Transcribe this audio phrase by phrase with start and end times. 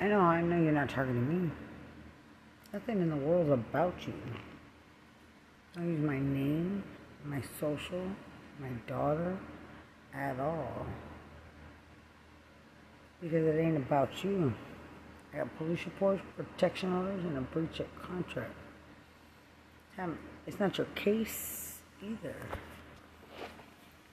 [0.00, 1.50] I know, I know you're not targeting me.
[2.72, 4.14] Nothing in the world's about you.
[5.74, 6.82] Don't use my name,
[7.26, 8.06] my social,
[8.58, 9.36] my daughter
[10.14, 10.86] at all.
[13.20, 14.54] Because it ain't about you.
[15.34, 18.54] I got police reports, protection orders, and a breach of contract.
[19.98, 22.34] Um, it's not your case either.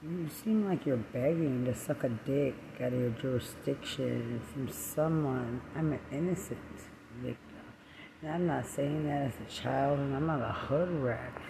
[0.04, 5.60] You seem like you're begging to suck a dick out of your jurisdiction from someone.
[5.76, 6.60] I'm an innocent
[7.16, 7.40] victim.
[8.22, 11.42] And I'm not saying that as a child, and I'm not a hood rat.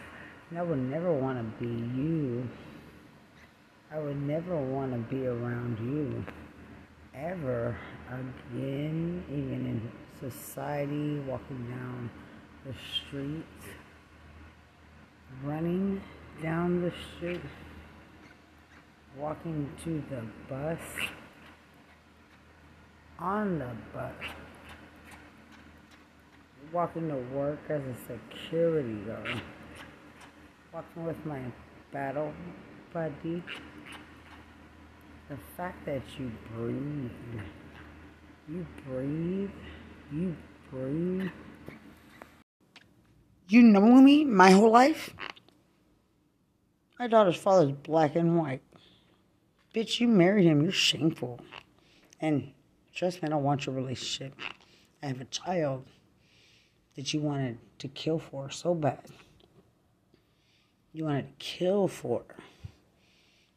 [0.49, 2.47] And I would never want to be you.
[3.91, 6.25] I would never want to be around you
[7.13, 7.77] ever
[8.09, 12.09] again, even in society, walking down
[12.65, 13.43] the street,
[15.43, 16.01] running
[16.41, 17.41] down the street
[19.19, 20.79] walking to the bus,
[23.17, 24.11] on the bus,
[26.71, 29.41] walking to work as a security guard,
[30.71, 31.41] walking with my
[31.91, 32.31] battle
[32.93, 33.43] buddy.
[35.29, 37.11] The fact that you breathe,
[38.47, 39.49] you breathe,
[40.13, 40.35] you
[40.69, 41.29] breathe.
[43.49, 45.15] You know me my whole life?
[46.99, 48.61] My daughter's father's black and white.
[49.73, 50.61] Bitch, you married him.
[50.61, 51.39] You're shameful.
[52.19, 52.51] And
[52.93, 54.33] trust me, I don't want your relationship.
[55.03, 55.85] I have a child
[56.95, 59.05] that you wanted to kill for so bad.
[60.93, 62.23] You wanted to kill for.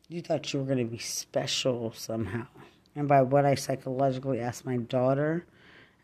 [0.09, 2.47] You thought you were going to be special somehow.
[2.95, 5.47] And by what I psychologically asked my daughter,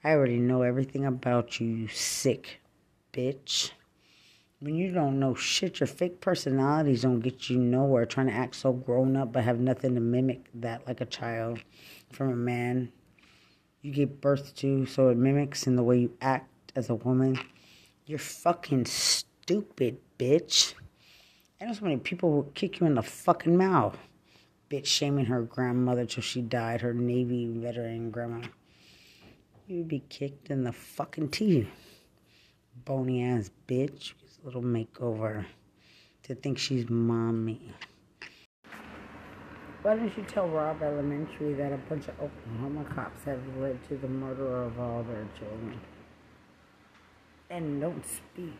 [0.02, 2.60] I already know everything about you, you sick
[3.12, 3.72] bitch
[4.60, 8.06] when you don't know shit, your fake personalities don't get you nowhere.
[8.06, 11.60] Trying to act so grown up but have nothing to mimic that like a child
[12.10, 12.92] from a man
[13.82, 17.38] you give birth to, so it mimics in the way you act as a woman.
[18.06, 20.74] You're fucking stupid, bitch.
[21.60, 23.96] I know so many people will kick you in the fucking mouth.
[24.68, 28.48] Bitch shaming her grandmother till she died, her Navy veteran grandma.
[29.68, 31.68] You'd be kicked in the fucking teeth.
[32.84, 34.14] Bony ass bitch
[34.46, 35.44] little makeover
[36.22, 37.60] to think she's mommy.
[39.82, 43.96] Why don't you tell Robb Elementary that a bunch of Oklahoma cops have led to
[43.96, 45.80] the murder of all their children?
[47.50, 48.54] And don't speak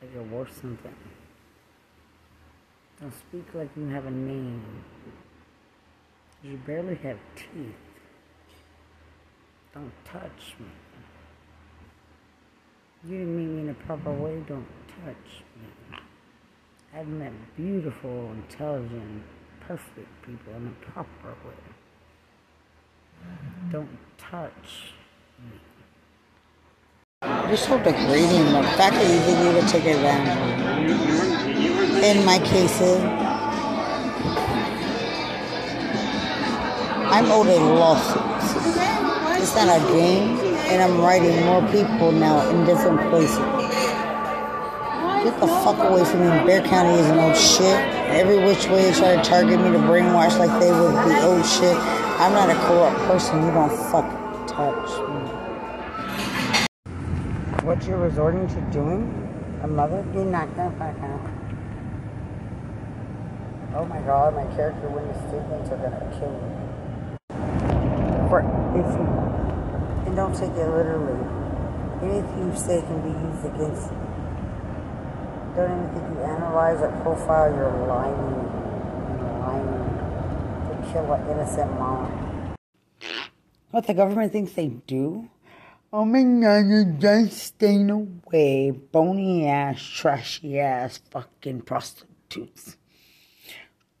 [0.00, 0.94] like you're worth something.
[3.00, 4.62] Don't speak like you have a name.
[6.42, 7.74] You barely have teeth.
[9.72, 10.66] Don't touch me.
[13.06, 14.66] You didn't meet me in a proper way, don't
[15.02, 15.98] touch me.
[16.94, 19.22] I've met beautiful, intelligent,
[19.60, 21.54] perfect people in a proper way.
[23.72, 24.92] Don't touch
[25.40, 25.58] me.
[27.48, 28.52] You're so degrading.
[28.52, 30.38] The fact that you you would take advantage
[31.98, 33.02] of In my cases,
[37.10, 38.22] I'm owed a lawsuit.
[39.42, 40.38] It's not a game,
[40.68, 43.63] and I'm writing more people now in different places.
[45.24, 46.26] Get the fuck away from me.
[46.44, 47.80] Bexar County is an old shit.
[48.12, 51.46] Every which way they try to target me to brainwash like they would be old
[51.46, 51.74] shit.
[52.20, 53.42] I'm not a corrupt person.
[53.42, 54.04] You don't fuck
[54.46, 55.20] touch me.
[57.64, 59.08] What you're resorting to doing?
[59.62, 60.04] A mother?
[60.12, 61.20] You're not gonna fuck out.
[63.76, 66.52] Oh my god, my character witness statements are gonna kill me.
[68.28, 68.40] For
[68.76, 69.06] if you
[70.04, 71.16] and don't take it literally.
[72.02, 74.03] Anything you say can be used against you
[75.56, 78.44] don't even think you analyze or profile your lying
[79.40, 79.66] lying
[80.68, 82.54] to kill an innocent mom.
[83.70, 85.28] What the government thinks they do?
[85.92, 88.72] Oh my god, you're just staying away.
[88.72, 92.76] Bony ass, trashy ass fucking prostitutes.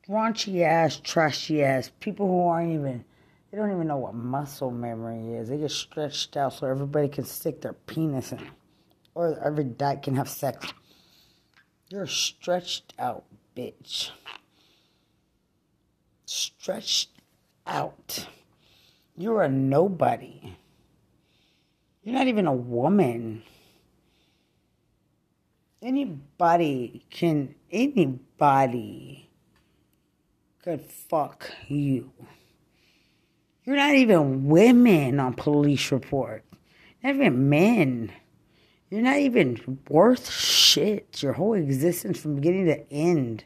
[0.08, 1.92] Raunchy ass, trashy ass.
[2.00, 3.04] People who aren't even,
[3.50, 5.48] they don't even know what muscle memory is.
[5.48, 8.50] They get stretched out so everybody can stick their penis in.
[9.14, 10.74] Or every dyke can have sex.
[11.94, 13.22] You're stretched out,
[13.56, 14.10] bitch.
[16.26, 17.10] Stretched
[17.68, 18.26] out.
[19.16, 20.56] You're a nobody.
[22.02, 23.44] You're not even a woman.
[25.80, 29.30] Anybody can, anybody
[30.64, 32.10] could fuck you.
[33.64, 36.42] You're not even women on police report.
[37.04, 38.10] Not even men.
[38.94, 41.20] You're not even worth shit.
[41.20, 43.42] Your whole existence from beginning to end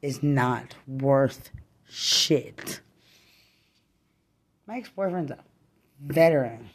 [0.00, 1.50] is not worth
[1.86, 2.80] shit.
[4.66, 5.40] My ex boyfriend's a
[6.00, 6.70] veteran.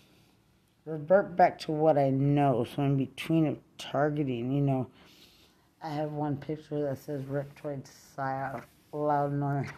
[0.85, 2.67] revert back to what I know.
[2.75, 4.85] So in between of targeting, you know,
[5.81, 8.61] I have one picture that says Reptoid Psyop
[8.91, 9.69] Loud Noise.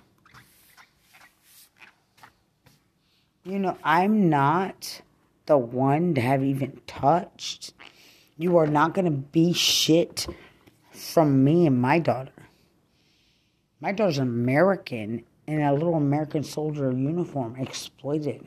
[3.46, 5.04] You know, I'm not
[5.46, 7.75] the one to have even touched.
[8.38, 10.28] You are not going to be shit
[10.92, 12.32] from me and my daughter.
[13.80, 18.46] My daughter's American in a little American soldier uniform, exploited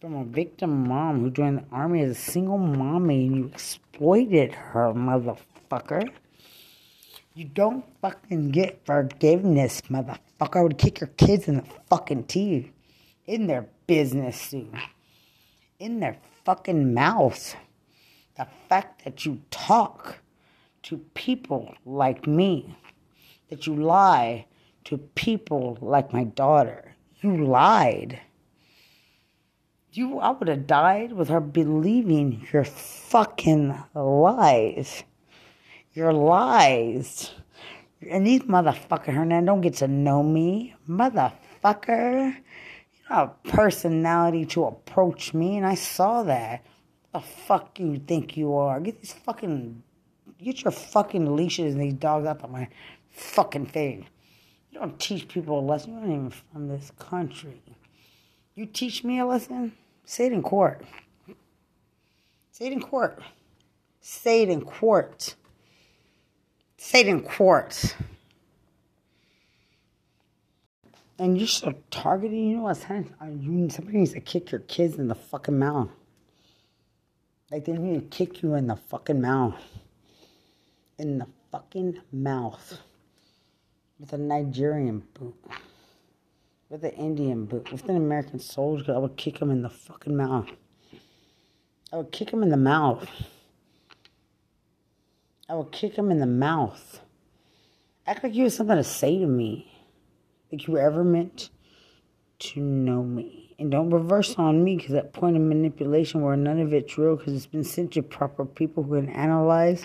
[0.00, 4.54] from a victim mom who joined the army as a single mommy and you exploited
[4.54, 6.08] her, motherfucker.
[7.34, 10.56] You don't fucking get forgiveness, motherfucker.
[10.56, 12.70] I would kick your kids in the fucking teeth.
[13.26, 14.72] In their business, suit.
[15.78, 17.54] In their fucking mouths.
[18.38, 20.20] The fact that you talk
[20.84, 22.76] to people like me,
[23.50, 24.46] that you lie
[24.84, 26.94] to people like my daughter.
[27.20, 28.20] You lied.
[29.92, 35.02] You, I would have died with her believing your fucking lies.
[35.94, 37.32] Your lies.
[38.08, 40.76] And these motherfucker Hernan don't get to know me.
[40.88, 42.36] Motherfucker.
[42.36, 46.64] You know a personality to approach me, and I saw that.
[47.18, 48.78] The fuck you think you are?
[48.78, 49.82] Get these fucking
[50.40, 52.68] get your fucking leashes and these dogs out of my
[53.10, 54.04] fucking face.
[54.70, 55.94] You don't teach people a lesson.
[55.94, 57.60] You're not even from this country.
[58.54, 59.72] You teach me a lesson?
[60.04, 60.84] Say it in court.
[62.52, 63.20] Say it in court.
[64.00, 65.34] Say it in court.
[66.76, 67.96] Say it in court.
[71.18, 73.12] And you're so targeted, you know happening?
[73.20, 75.90] Uh, you, somebody needs to kick your kids in the fucking mouth.
[77.50, 79.60] Like they need to kick you in the fucking mouth.
[80.98, 82.80] In the fucking mouth
[83.98, 85.34] with a Nigerian boot,
[86.68, 90.16] with an Indian boot, with an American soldier, I would kick him in the fucking
[90.16, 90.48] mouth.
[91.92, 93.08] I would kick him in the mouth.
[95.48, 97.00] I would kick him in the mouth.
[98.06, 99.72] Act like you had something to say to me.
[100.52, 101.48] Like you ever meant
[102.40, 103.47] to know me.
[103.58, 107.16] And don't reverse on me because that point of manipulation where none of it's real
[107.16, 109.84] because it's been sent to proper people who can analyze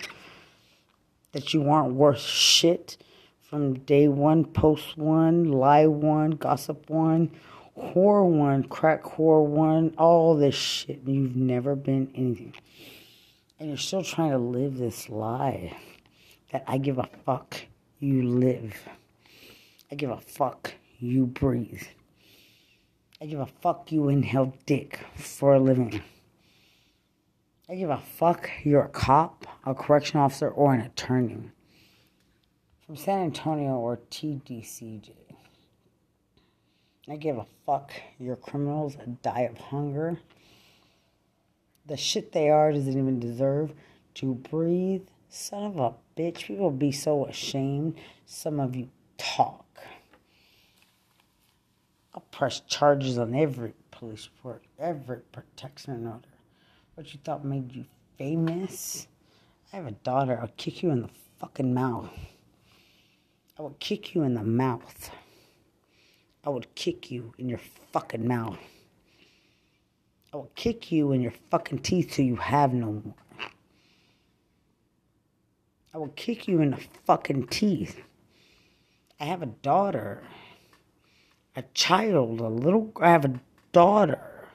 [1.32, 2.96] that you aren't worth shit
[3.42, 7.30] from day one, post one, lie one, gossip one,
[7.76, 11.00] whore one, crack whore one, all this shit.
[11.04, 12.54] You've never been anything.
[13.58, 15.76] And you're still trying to live this lie
[16.52, 17.56] that I give a fuck
[17.98, 18.74] you live.
[19.90, 21.82] I give a fuck you breathe.
[23.20, 26.02] I give a fuck you inhale dick for a living.
[27.68, 31.50] I give a fuck you're a cop, a correction officer, or an attorney
[32.84, 35.10] from San Antonio or TDCJ.
[37.08, 37.92] I give a fuck.
[38.18, 40.18] Your criminals die of hunger.
[41.86, 43.72] The shit they are doesn't even deserve
[44.14, 45.06] to breathe.
[45.28, 46.44] Son of a bitch.
[46.44, 47.96] People be so ashamed.
[48.26, 48.88] Some of you
[49.18, 49.63] talk.
[52.14, 56.28] I'll press charges on every police report, every protection order.
[56.94, 57.84] What you thought made you
[58.16, 59.08] famous?
[59.72, 60.38] I have a daughter.
[60.40, 62.10] I'll kick you in the fucking mouth.
[63.58, 65.10] I will kick you in the mouth.
[66.44, 67.60] I would kick you in your
[67.92, 68.58] fucking mouth.
[70.32, 73.14] I will kick you in your fucking teeth till you have no more.
[75.94, 78.02] I will kick you in the fucking teeth.
[79.20, 80.22] I have a daughter,
[81.56, 82.92] a child, a little.
[83.00, 83.40] I have a
[83.72, 84.48] daughter.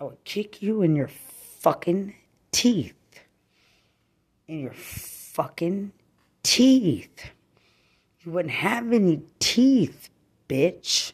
[0.00, 2.14] I would kick you in your fucking
[2.52, 2.94] teeth.
[4.48, 5.92] In your fucking
[6.42, 7.30] teeth.
[8.20, 10.08] You wouldn't have any teeth,
[10.48, 11.12] bitch.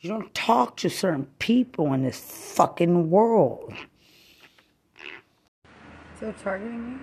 [0.00, 3.74] You don't talk to certain people in this fucking world.
[6.16, 6.98] Still targeting me?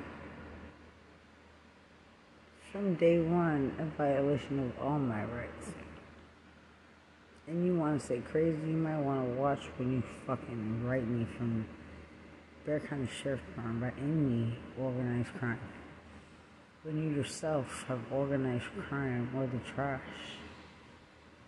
[2.72, 5.72] From day one, a violation of all my rights.
[7.48, 11.08] And you want to say crazy, you might want to watch when you fucking write
[11.08, 11.66] me from
[12.66, 15.60] Bexar County Sheriff's Department by any organized crime
[16.84, 20.02] when you yourself have organized crime or the trash.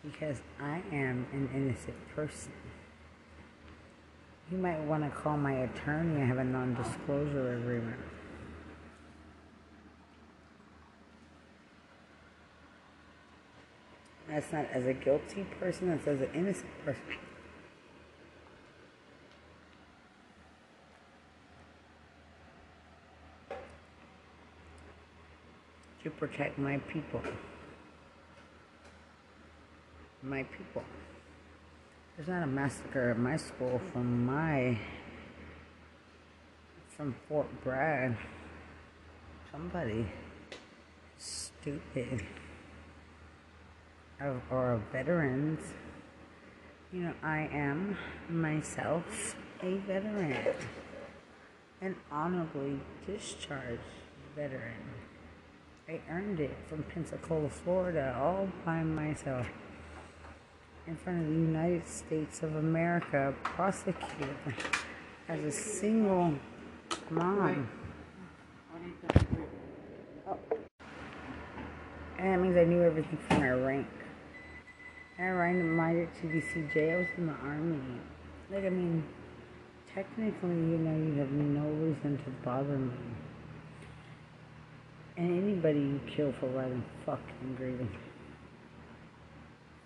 [0.03, 2.51] Because I am an innocent person.
[4.51, 7.99] You might want to call my attorney and have a non disclosure agreement.
[14.29, 17.17] That's not as a guilty person, that's as an innocent person.
[26.05, 27.19] to protect my people.
[30.21, 30.83] My people.
[32.15, 34.77] There's not a massacre at my school from my
[36.95, 38.15] from Fort Bragg.
[39.51, 40.05] Somebody
[41.17, 42.23] stupid.
[44.21, 45.59] Or, or veterans.
[46.93, 47.97] You know, I am
[48.29, 50.55] myself a veteran.
[51.81, 53.81] An honorably discharged
[54.35, 54.73] veteran.
[55.89, 59.47] I earned it from Pensacola, Florida, all by myself.
[60.87, 64.35] In front of the United States of America, prosecuted
[65.27, 66.33] as a single
[67.09, 67.69] mom.
[70.27, 70.37] Oh.
[72.17, 73.87] And that means I knew everything from my rank.
[75.17, 76.93] And I ran my to DCJ.
[76.93, 77.79] I was in the army.
[78.51, 79.03] Like, I mean,
[79.93, 82.93] technically, you know, you have no reason to bother me.
[85.17, 87.89] And anybody you kill for writing fucking grieving.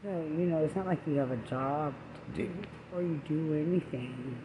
[0.04, 2.52] So, you know, it's not like you have a job to do
[2.96, 4.36] or you do anything.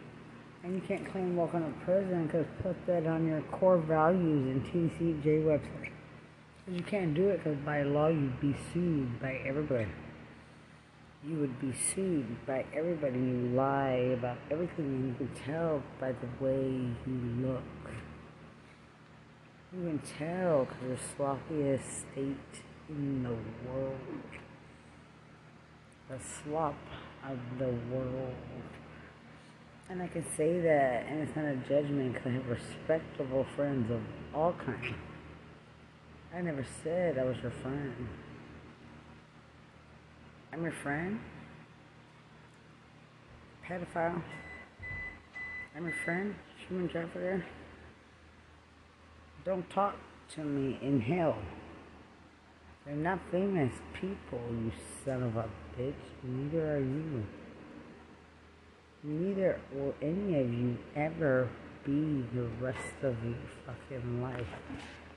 [0.63, 4.61] And you can't claim welcome to prison because put that on your core values in
[4.61, 5.91] TCJ website.
[6.65, 9.87] Because you can't do it because by law you'd be sued by everybody.
[11.27, 13.17] You would be sued by everybody.
[13.17, 16.61] You lie about everything and you can tell by the way
[17.07, 17.63] you look.
[19.73, 23.35] You can tell because the sloppiest state in the
[23.67, 23.97] world.
[26.09, 26.75] The slop
[27.27, 28.35] of the world.
[29.89, 33.89] And I can say that, and it's not a judgment because I have respectable friends
[33.89, 34.01] of
[34.33, 34.95] all kinds.
[36.35, 38.07] I never said I was your friend.
[40.55, 41.19] I'm your friend.
[43.67, 44.23] Pedophile.
[45.75, 46.33] I'm your friend.
[46.69, 47.45] Human trafficker.
[49.43, 49.95] Don't talk
[50.35, 51.37] to me in hell.
[52.85, 54.71] They're not famous people, you
[55.03, 55.93] son of a bitch.
[56.23, 57.25] Neither are you.
[59.03, 61.49] Neither will any of you ever
[61.83, 63.35] be the rest of your
[63.65, 64.47] fucking life.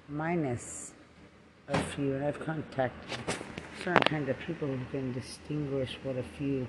[0.09, 0.95] Minus
[1.69, 3.19] a few, and I've contacted
[3.83, 6.67] certain kinds of people who can distinguish what a few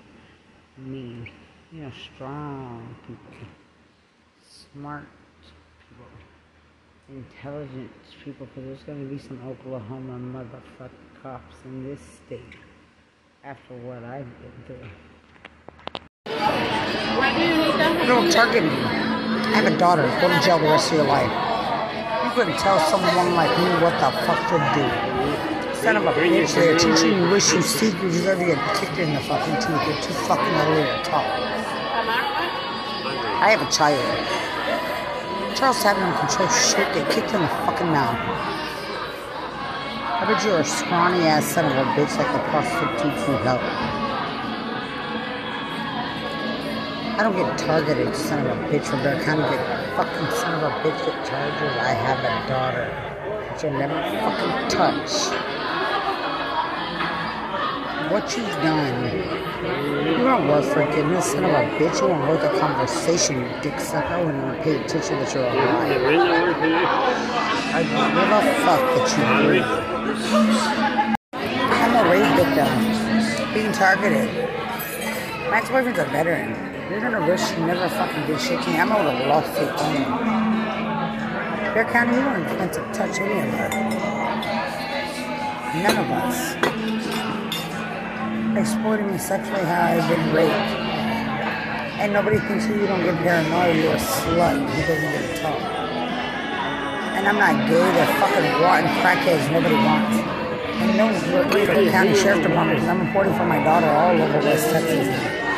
[0.78, 1.30] mean.
[1.72, 3.48] You know, strong people,
[4.74, 5.06] smart
[5.90, 6.06] people
[7.10, 7.90] intelligent
[8.24, 12.56] people because there's going to be some Oklahoma motherfucking cops in this state
[13.44, 14.90] after what I've been through.
[18.08, 18.70] Don't target me.
[18.70, 20.04] I have a daughter.
[20.22, 21.49] Go to jail the rest of your life.
[22.30, 24.86] You couldn't tell someone like me what the fuck to do.
[25.82, 29.00] Son of a bitch, they're teaching you wish you seek, you deserve to get kicked
[29.00, 29.88] in the fucking teeth.
[29.88, 31.26] You're too fucking ugly to talk.
[33.42, 33.98] I have a child.
[35.58, 38.20] Charles having control shit, get kicked in the fucking mouth.
[40.22, 43.62] I bet you're a scrawny ass son of a bitch like the prostitutes you help.
[47.18, 49.50] I don't get targeted, son of a bitch, from Bexar County.
[49.50, 51.76] Get fucking son of a bitch get charges.
[51.76, 52.88] I have a daughter
[53.28, 55.12] that you'll never fucking touch.
[58.10, 58.96] What you've done
[60.08, 62.00] you don't work forgiveness, son of a bitch.
[62.00, 64.08] You won't worth a conversation, you dick sucker.
[64.08, 65.92] I wouldn't even pay attention that you're alive.
[67.76, 69.24] I give a fuck that you
[71.62, 72.72] I'm a rape victim.
[73.54, 74.30] Being targeted.
[75.50, 76.69] My ex-boyfriend's a veteran.
[76.90, 78.80] You're gonna risk you never fucking did shit to me.
[78.80, 80.06] I'm out of lawsuit only.
[81.76, 83.74] Bexar County, you weren't meant to touch any of us.
[85.86, 86.40] None of us
[88.58, 90.52] exploiting me sexually how I've been raped.
[92.02, 95.62] And nobody thinks you don't get paranoid, you're a slut who doesn't get to talk.
[95.62, 100.18] And I'm not gay, they're fucking rotten crackheads nobody wants.
[100.82, 104.72] And no the County Sheriff Department because I'm reporting for my daughter all over West
[104.72, 105.49] Texas.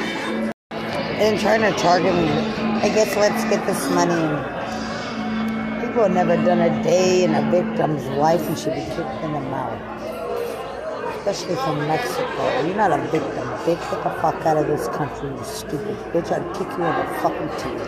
[1.21, 2.29] And trying to target me.
[2.81, 4.21] I guess let's get this money.
[5.85, 9.33] People have never done a day in a victim's life and should be kicked in
[9.33, 9.91] the mouth
[11.21, 12.65] especially from Mexico.
[12.65, 13.79] You're not a victim, bitch.
[13.91, 16.31] Get the fuck out of this country, you stupid bitch.
[16.31, 17.85] I'd kick you in the fucking teeth.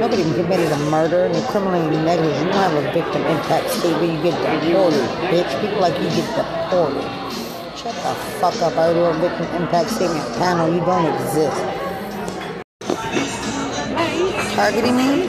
[0.00, 2.46] Nobody committed a murder and you're criminally negligent.
[2.46, 4.12] You don't have a victim impact statement.
[4.12, 5.60] You get deported, bitch.
[5.60, 7.45] People like you get deported.
[7.86, 8.76] Shut the fuck up.
[8.76, 10.74] I do a victim impact statement panel.
[10.74, 11.54] You don't exist.
[14.56, 15.28] Targeting me?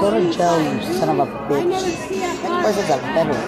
[0.00, 1.68] Go to jail, you son of a bitch.
[2.40, 3.44] That person's a veteran.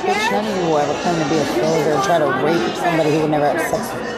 [0.00, 2.74] Bitch, none of you will ever claim to be a soldier and try to rape
[2.76, 4.16] somebody who would never have sex with.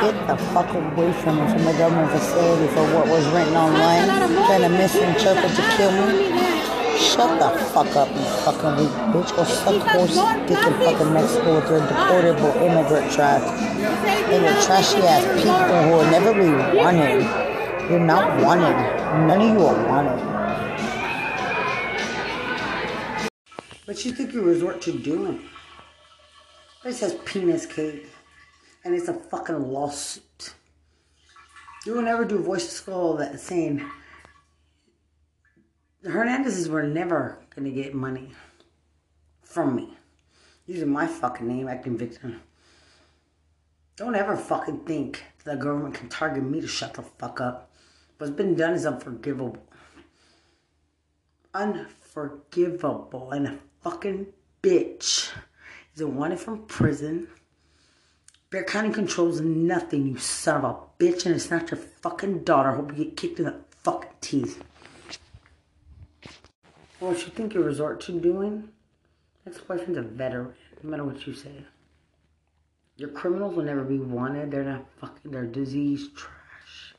[0.00, 4.08] Get the fuck away from me, from the government facility for what was written online,
[4.48, 6.59] trying to misinterpret to kill me.
[7.00, 9.34] Shut the fuck up, you fucking weak bitch.
[9.34, 10.14] Go suck horse
[10.46, 13.42] dick in fucking Mexico with your deportable immigrant trash.
[14.28, 17.22] And your trashy ass people who will never be wanted.
[17.90, 18.76] You're not wanted.
[19.26, 20.20] None of you are wanted.
[23.86, 25.48] What you think you resort to doing?
[26.84, 28.08] It says penis cake.
[28.84, 30.54] And it's a fucking lawsuit.
[31.86, 33.90] You will never do voice of skull that saying
[36.02, 38.32] the Hernandezes were never gonna get money
[39.42, 39.96] from me.
[40.66, 42.40] Using my fucking name, acting victim.
[43.96, 47.70] Don't ever fucking think the government can target me to shut the fuck up.
[48.16, 49.58] What's been done is unforgivable.
[51.52, 53.32] Unforgivable.
[53.32, 54.28] And a fucking
[54.62, 55.30] bitch
[55.94, 57.28] is wanted from prison.
[58.50, 62.72] Bexar County controls nothing, you son of a bitch, and it's not your fucking daughter.
[62.72, 64.62] Hope you get kicked in the fucking teeth.
[67.00, 68.68] What you think you resort to doing?
[69.46, 70.52] Ex-boyfriend's a veteran,
[70.82, 71.64] no matter what you say.
[72.98, 74.50] Your criminals will never be wanted.
[74.50, 76.94] They're not fucking, they're disease trash.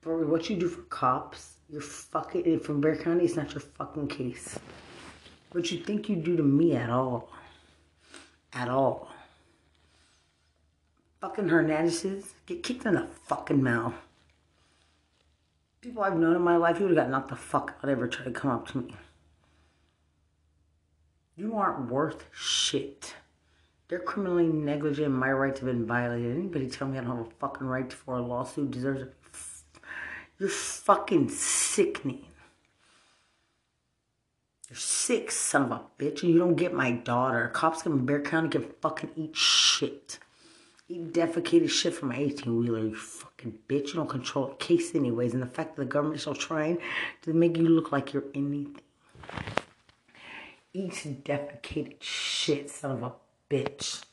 [0.00, 4.08] For what you do for cops, you're fucking, from Bexar County, it's not your fucking
[4.08, 4.58] case.
[5.52, 7.28] What you think you do to me at all.
[8.54, 9.10] At all.
[11.20, 13.92] Fucking Hernandezes, get kicked in the fucking mouth.
[15.80, 18.06] People I've known in my life, you would have got knocked the fuck out ever
[18.06, 18.94] try to come up to me.
[21.36, 23.14] You aren't worth shit.
[23.88, 25.10] They're criminally negligent.
[25.10, 26.36] My rights have been violated.
[26.36, 29.14] Anybody tell me I don't have a fucking right for a lawsuit deserves it.
[30.38, 32.26] You're fucking sickening.
[34.68, 37.48] You're sick, son of a bitch, and you don't get my daughter.
[37.48, 40.18] Cops come in Bexar County can fucking eat shit.
[40.88, 43.88] Eat defecated shit from my 18 wheeler, you fucking bitch.
[43.88, 45.34] You don't control a case, anyways.
[45.34, 46.78] And the fact that the government is still trying
[47.22, 48.76] to make you look like you're anything.
[50.72, 50.92] Eat
[51.24, 53.12] defecated shit, son of a
[53.50, 54.04] bitch.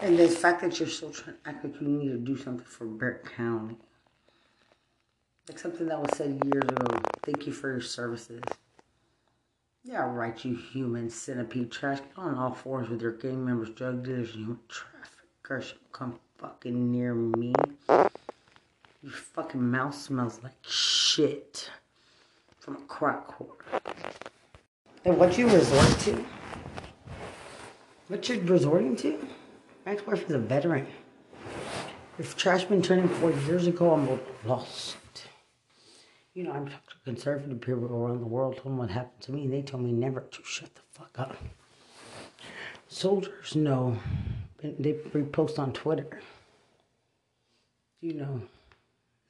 [0.00, 2.64] And the fact that you're still trying to act like you need to do something
[2.66, 3.76] for Bexar County.
[5.48, 7.00] Like something that was said years ago.
[7.24, 8.42] Thank you for your services.
[9.84, 11.98] Yeah, right, you human centipede trash.
[11.98, 15.74] Get on all fours with your gang members, drug dealers, and human traffickers.
[15.90, 17.52] Come fucking near me.
[19.02, 21.68] Your fucking mouth smells like shit
[22.60, 23.56] from a crack whore.
[25.04, 26.24] And what you resort to?
[28.06, 29.18] What you're resorting to?
[29.84, 30.86] My ex-boyfriend's a veteran.
[32.18, 34.96] If trash been turning four years ago, I'm lost.
[36.34, 39.32] You know, I'm talking to conservative people around the world, told them what happened to
[39.32, 41.36] me, and they told me never to shut the fuck up.
[42.86, 43.98] Soldiers know.
[44.62, 46.20] They repost on Twitter.
[48.00, 48.42] You know,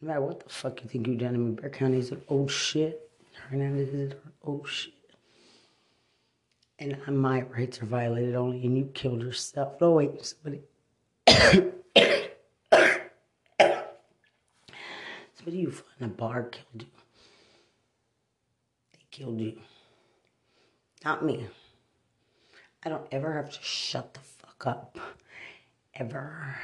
[0.03, 2.21] no matter what the fuck you think you done, I mean, Bexar County is an
[2.29, 3.09] old shit.
[3.49, 4.93] Hernandez is an old shit
[6.83, 9.81] and my rights are violated only, and you killed yourself.
[9.81, 10.63] No, wait, somebody.
[15.35, 16.87] somebody you find a bar killed you.
[18.93, 19.59] They killed you.
[21.05, 21.47] Not me.
[22.85, 24.99] I don't ever have to shut the fuck up.
[25.95, 26.57] Ever,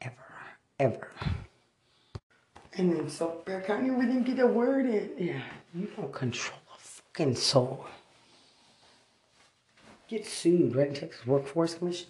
[0.00, 0.36] ever,
[0.78, 1.10] ever.
[2.76, 5.10] And then so County, we didn't get a word in.
[5.18, 5.42] Yeah,
[5.74, 7.86] you don't control a fucking soul
[10.12, 10.94] get sued, right?
[10.94, 12.06] Texas Workforce Commission.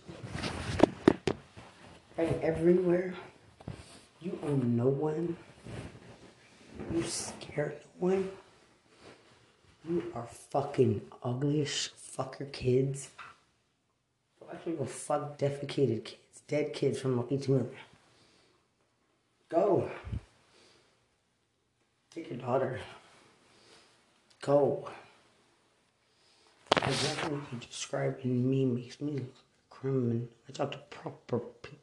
[2.18, 3.14] Right everywhere.
[4.20, 5.36] You own no one.
[6.92, 8.30] You scare no one.
[9.88, 11.90] You are fucking uglyish.
[11.90, 13.10] Fuck your kids.
[14.52, 17.70] Actually, go fuck defecated kids, dead kids from 18 million.
[19.48, 19.88] Go.
[22.14, 22.78] Take your daughter.
[24.42, 24.88] Go.
[26.76, 30.28] Exactly you described in me makes me look like a criminal.
[30.46, 31.78] I talk to proper people.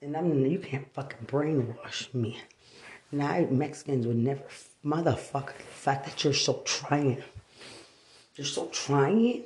[0.00, 2.40] And I mean, you can't fucking brainwash me.
[3.12, 4.44] Now, Mexicans would never,
[4.84, 7.22] motherfucker, the fact that you're so trying.
[8.36, 9.42] You're still trying?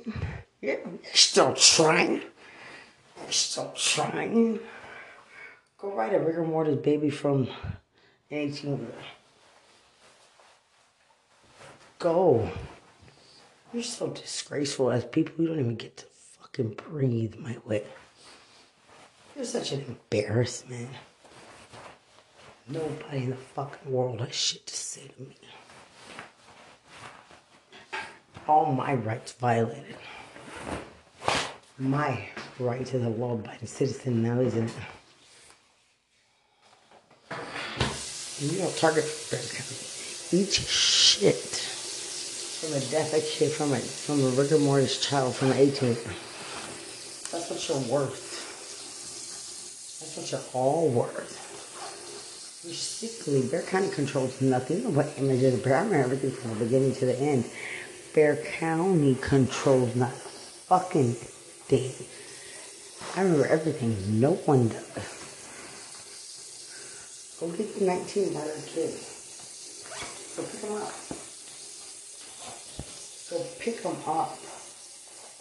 [0.61, 2.21] Yeah, you're still trying.
[3.21, 4.59] You're still trying.
[5.77, 7.47] Go write a rigor mortis baby from
[8.31, 8.87] 18.
[11.97, 12.49] Go.
[13.73, 15.43] You're so disgraceful as people.
[15.43, 17.83] You don't even get to fucking breathe my way.
[19.35, 20.89] You're such an embarrassment.
[22.67, 25.35] Nobody in the fucking world has shit to say to me.
[28.47, 29.95] All my rights violated.
[31.77, 32.27] My
[32.59, 34.59] right to the law abiding citizen now isn't.
[34.59, 34.71] And
[38.39, 39.03] you don't target
[40.31, 45.51] Eat shit from a death a kid from a from a rigor mortis child from
[45.51, 45.95] 18.
[47.31, 48.29] That's what you're worth.
[49.99, 51.47] That's what you're all worth.
[52.63, 53.41] You're sickly.
[53.41, 54.83] Bexar County controls nothing.
[54.83, 57.45] Know what images of remember everything from the beginning to the end.
[58.13, 61.91] Bexar County controls not fucking thing.
[63.17, 64.19] I remember everything.
[64.19, 65.18] No one does.
[67.39, 70.35] Go get the 19 dollar kids.
[70.35, 70.91] Go pick them up.
[73.29, 74.37] Go pick them up.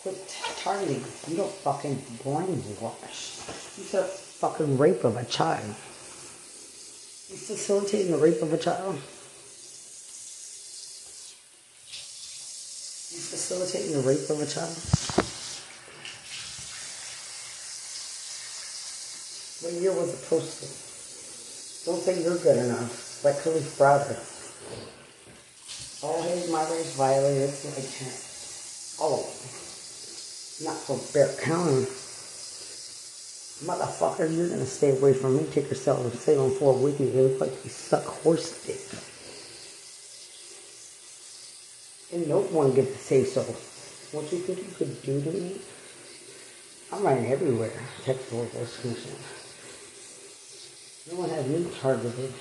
[0.02, 1.02] Quit targeting.
[1.26, 3.78] You don't fucking brainwash.
[3.78, 5.66] You said fucking rape of a child.
[5.66, 8.94] You facilitating the rape of a child.
[13.10, 14.76] You facilitating the rape of a child.
[19.64, 20.87] What year was it posted?
[21.88, 23.24] Don't think you're good enough.
[23.24, 24.20] Like Kalief Browder.
[26.04, 27.88] All his rights violated like
[29.00, 30.68] all of oh, them.
[30.68, 31.88] Not for Bexar County.
[33.64, 35.46] Motherfucker, you're gonna stay away from me.
[35.50, 37.08] Take yourself and stay on four with me.
[37.08, 38.84] It looks like you suck horse dick.
[42.12, 43.40] And no one gets to say so.
[44.12, 45.58] What do you think you could do to me?
[46.92, 47.72] I'm running everywhere.
[48.04, 49.16] Texas Workforce Commission.
[51.10, 52.32] No one has me targeted.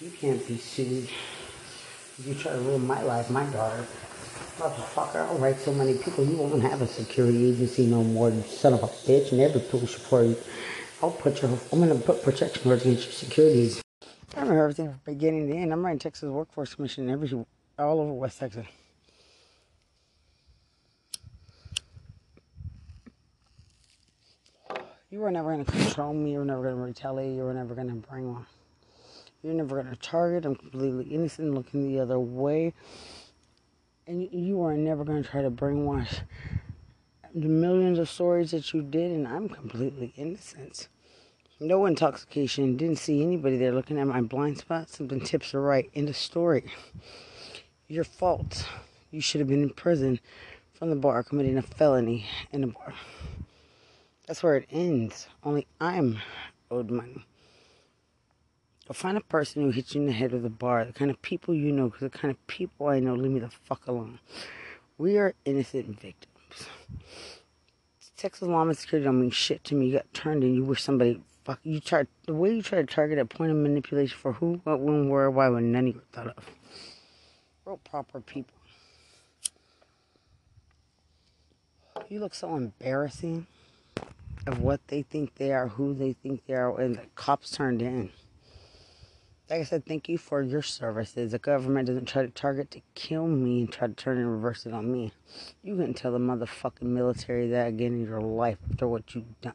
[0.00, 1.08] You can't be sued.
[2.24, 3.86] You try to ruin my life, my daughter.
[4.58, 8.42] Motherfucker, I'll write so many people, you won't have a security agency no more, you
[8.42, 10.36] son of a bitch, and every push for you.
[11.02, 13.80] I'll put your, I'm gonna put protection orders against your securities.
[14.36, 15.72] I remember everything from beginning to end.
[15.72, 17.30] I'm writing Texas Workforce Commission every,
[17.78, 18.66] all over West Texas.
[25.12, 26.32] You were never going to control me.
[26.32, 27.36] You were never going to retaliate.
[27.36, 28.46] You were never going to bring one.
[29.42, 30.46] You're never going to target.
[30.46, 32.72] I'm completely innocent, looking the other way.
[34.06, 36.22] And you are never going to try to brainwash
[37.34, 40.88] the millions of stories that you did, and I'm completely innocent.
[41.60, 42.78] No intoxication.
[42.78, 44.88] Didn't see anybody there looking at my blind spot.
[44.88, 45.90] Something tips are right.
[45.92, 46.64] in the story.
[47.86, 48.66] Your fault.
[49.10, 50.20] You should have been in prison
[50.72, 52.94] from the bar committing a felony in the bar.
[54.32, 55.28] That's where it ends.
[55.44, 56.18] Only I'm
[56.70, 57.26] owed money.
[58.88, 61.10] Go find a person who hits you in the head with a bar, the kind
[61.10, 63.86] of people you know, because the kind of people I know, leave me the fuck
[63.86, 64.20] alone.
[64.96, 66.66] We are innocent victims.
[68.16, 69.88] Texas law and security don't mean shit to me.
[69.88, 72.86] You got turned and you wish somebody fuck you tried the way you try to
[72.86, 76.02] target a point of manipulation for who, what, when, where, why, when none of you
[76.10, 76.50] thought of.
[77.66, 78.56] Real proper people.
[82.08, 83.46] You look so embarrassing
[84.46, 87.82] of what they think they are, who they think they are, and the cops turned
[87.82, 88.10] in.
[89.50, 91.32] Like I said, thank you for your services.
[91.32, 94.64] The government doesn't try to target to kill me and try to turn and reverse
[94.66, 95.12] it on me.
[95.62, 99.54] You can tell the motherfucking military that again in your life after what you've done.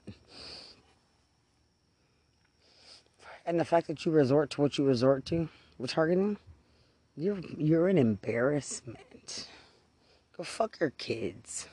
[3.46, 6.38] And the fact that you resort to what you resort to with targeting,
[7.16, 9.48] you're you're an embarrassment.
[10.36, 11.68] Go fuck your kids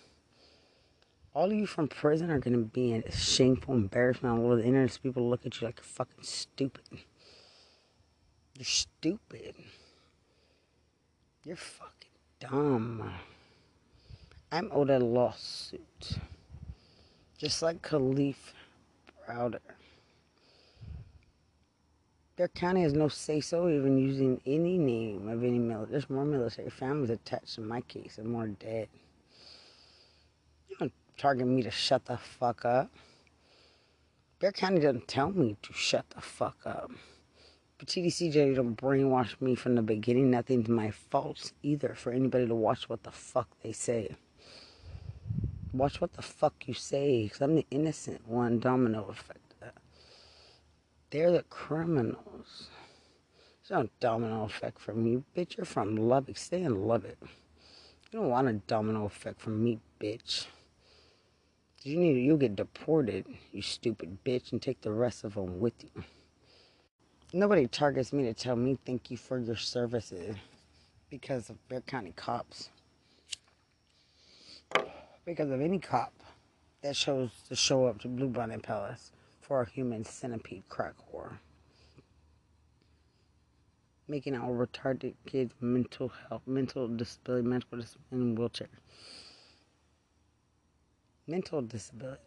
[1.34, 4.96] all of you from prison are to be in shameful embarrassment all over the internet.
[5.02, 6.84] People look at you like you're fucking stupid.
[8.56, 9.56] You're stupid.
[11.42, 13.12] You're fucking dumb.
[14.52, 16.18] I'm owed a lawsuit.
[17.36, 18.36] Just like Kalief
[19.28, 19.58] Browder.
[22.36, 25.90] Their county has no say so even using any name of any military.
[25.90, 28.88] There's more military families attached to my case and more dead.
[31.16, 32.90] You don't target me to shut the fuck up.
[34.40, 36.90] Bexar County doesn't tell me to shut the fuck up.
[37.78, 40.30] But TDCJ don't brainwash me from the beginning.
[40.30, 44.16] Nothing's my fault either for anybody to watch what the fuck they say.
[45.72, 49.40] Watch what the fuck you say, because I'm the innocent one, domino effect.
[51.10, 52.70] They're the criminals.
[53.68, 55.56] There's no domino effect from you, bitch.
[55.56, 56.36] You're from Lubbock.
[56.36, 57.18] Stay in Lubbock.
[58.10, 60.46] You don't want a domino effect from me, bitch.
[61.86, 65.74] You need you'll get deported, you stupid bitch, and take the rest of them with
[65.84, 66.02] you.
[67.34, 70.34] Nobody targets me to tell me thank you for your services
[71.10, 72.70] because of Bexar County cops.
[75.26, 76.14] Because of any cop
[76.80, 81.38] that chose to show up to Blue Bluebonnet Palace for a human centipede crack war.
[84.08, 88.68] Making our retarded kids mental health, mental disability, mental disability in wheelchairs
[91.26, 92.20] mental disability.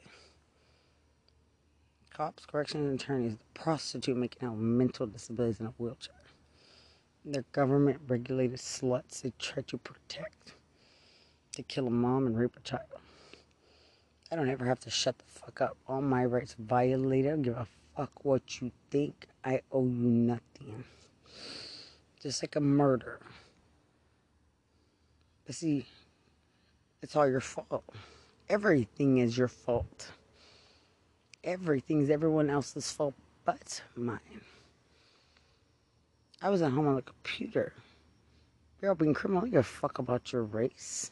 [2.13, 6.15] Cops, correctional attorneys, the prostitute making out mental disabilities in a wheelchair.
[7.23, 10.53] They're government regulated sluts they try to protect.
[11.53, 12.83] To kill a mom and rape a child.
[14.31, 15.77] I don't ever have to shut the fuck up.
[15.87, 17.27] All my rights violated.
[17.27, 19.27] I don't give a fuck what you think.
[19.43, 20.83] I owe you nothing.
[22.21, 23.19] Just like a murder.
[25.45, 25.85] But see,
[27.01, 27.83] it's all your fault.
[28.49, 30.11] Everything is your fault.
[31.43, 34.41] Everything's everyone else's fault but mine.
[36.41, 37.73] I was at home on the computer.
[38.81, 39.45] You're being criminal.
[39.45, 41.11] You give a fuck about your race.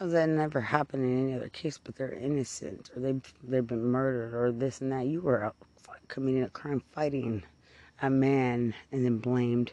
[0.00, 3.66] You know, that never happened in any other case, but they're innocent or they've, they've
[3.66, 5.06] been murdered or this and that.
[5.06, 5.56] You were out
[6.08, 7.42] committing a crime fighting
[8.02, 9.72] a man and then blamed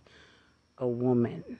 [0.77, 1.59] a woman.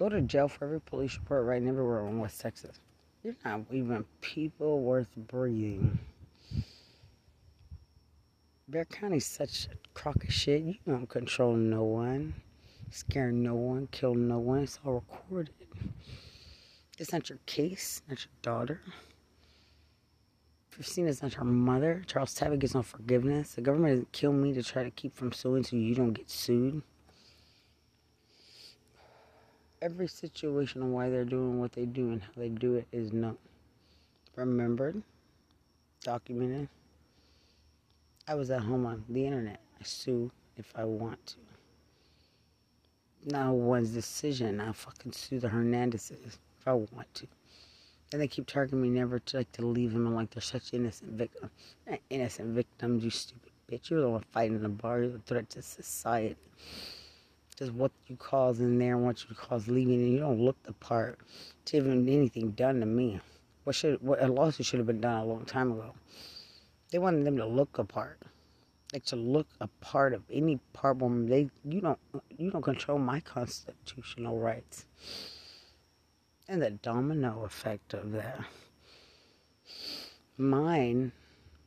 [0.00, 2.80] Go to jail for every police report right everywhere in West Texas.
[3.22, 5.98] You're not even people worth breathing.
[8.66, 10.62] Bexar County's such a crock of shit.
[10.62, 12.32] You don't control no one,
[12.90, 14.60] scare no one, kill no one.
[14.60, 15.52] It's all recorded.
[16.98, 18.80] It's not your case, not your daughter.
[20.72, 22.04] Christina's not her mother.
[22.06, 23.52] Charles Tabby gets no forgiveness.
[23.52, 26.30] The government doesn't kill me to try to keep from suing so you don't get
[26.30, 26.80] sued.
[29.82, 33.12] Every situation on why they're doing what they do and how they do it is
[33.12, 33.38] known.
[34.36, 35.02] Remembered,
[36.02, 36.68] documented.
[38.28, 39.60] I was at home on the internet.
[39.80, 41.36] I sue if I want to.
[43.24, 44.60] Now one's decision.
[44.60, 47.26] I fucking sue the Hernandezes if I want to.
[48.12, 51.12] And they keep targeting me never to like to leave them like they're such innocent
[51.12, 51.50] victims.
[52.10, 53.88] Innocent victims, you stupid bitch.
[53.90, 55.00] You're the one fighting in the bar.
[55.00, 56.36] You're the threat to society.
[57.60, 60.60] Just what you cause in there and what you cause leaving, and you don't look
[60.62, 61.18] the part
[61.66, 63.20] to even anything done to me.
[63.64, 65.92] What should what a lawsuit should have been done a long time ago.
[66.90, 68.18] They wanted them to look apart,
[68.94, 70.98] like to look a part of any part.
[71.00, 71.98] They you don't
[72.38, 74.86] you don't control my constitutional rights
[76.48, 78.40] and the domino effect of that.
[80.38, 81.12] Mine,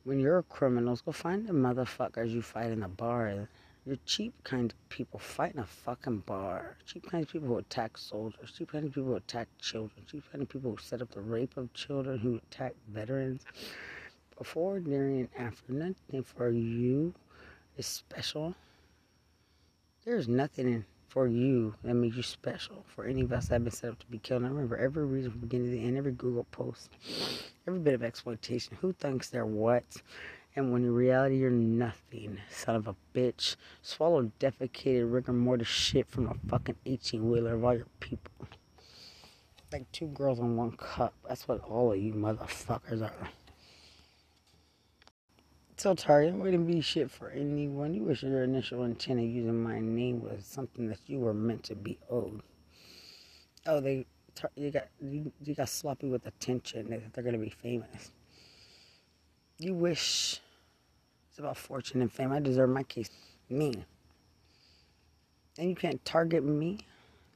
[0.02, 3.48] when you're criminals, go find the motherfuckers you fight in the bar.
[3.86, 6.78] You're cheap kind of people fight in a fucking bar.
[6.86, 8.52] Cheap kind of people who attack soldiers.
[8.56, 10.06] Cheap kind of people who attack children.
[10.10, 13.44] Cheap kind of people who set up the rape of children, who attack veterans.
[14.38, 17.12] Before, during, and after, nothing for you
[17.76, 18.54] is special.
[20.06, 22.84] There's nothing for you that makes you special.
[22.88, 24.44] For any of us that have been set up to be killed.
[24.44, 26.90] I remember every reason from beginning to the end, every Google post,
[27.68, 28.78] every bit of exploitation.
[28.80, 29.84] Who thinks they're what?
[30.56, 33.56] And when in reality, you're nothing, son of a bitch.
[33.82, 38.46] Swallow defecated rigor mortis shit from a fucking 18 wheeler of all your people.
[39.72, 41.14] Like two girls in one cup.
[41.28, 43.30] That's what all of you motherfuckers are.
[45.76, 45.96] So.
[46.08, 47.92] I'm gonna be shit for anyone.
[47.92, 51.64] You wish your initial intent of using my name was something that you were meant
[51.64, 52.42] to be owed.
[53.66, 54.06] Oh, they
[54.54, 57.10] you got you, you got sloppy with attention.
[57.12, 58.12] They're gonna be famous.
[59.58, 60.40] You wish
[61.34, 62.30] it's about fortune and fame.
[62.30, 63.10] I deserve my case.
[63.50, 63.74] Me.
[65.58, 66.78] And you can't target me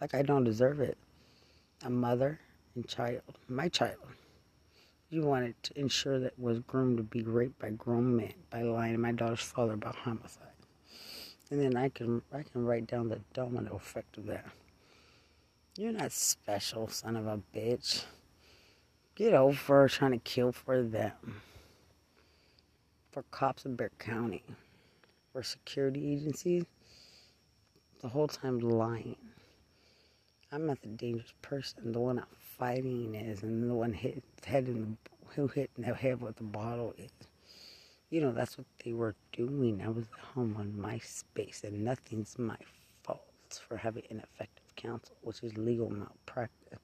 [0.00, 0.96] like I don't deserve it.
[1.84, 2.38] A mother
[2.76, 3.22] and child.
[3.48, 3.96] My child.
[5.10, 8.92] You wanted to ensure that was groomed to be raped by grown men by lying
[8.92, 10.46] to my daughter's father about homicide.
[11.50, 14.46] And then I can I can write down the domino effect of that.
[15.76, 18.04] You're not special, son of a bitch.
[19.16, 21.42] Get over trying to kill for them.
[23.10, 24.42] For cops in Bexar County.
[25.32, 26.64] For security agencies.
[28.00, 29.16] The whole time lying.
[30.52, 31.92] I'm not the dangerous person.
[31.92, 35.84] The one I'm fighting is, and the one hit head in the who hit in
[35.84, 37.10] the head with the bottle is.
[38.10, 39.82] You know, that's what they were doing.
[39.84, 42.56] I was at home on MySpace, and nothing's my
[43.02, 46.78] fault for having ineffective counsel, which is legal malpractice,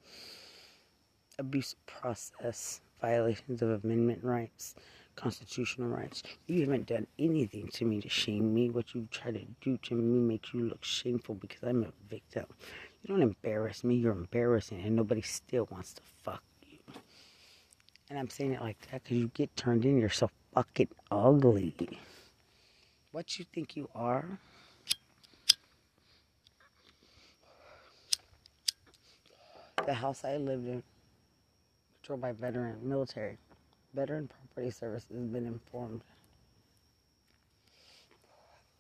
[1.38, 4.74] abusive process, violations of amendment rights,
[5.16, 6.22] constitutional rights.
[6.46, 8.70] You haven't done anything to me to shame me.
[8.70, 12.46] What you try to do to me makes you look shameful because I'm a victim.
[13.02, 16.78] You don't embarrass me, you're embarrassing, and nobody still wants to fuck you.
[18.08, 21.74] And I'm saying it like that because you get turned in, you're so fucking ugly.
[23.12, 24.38] What you think you are?
[29.86, 30.82] The house I lived in,
[32.00, 33.36] controlled by veteran military,
[33.94, 36.02] veteran property services has been informed.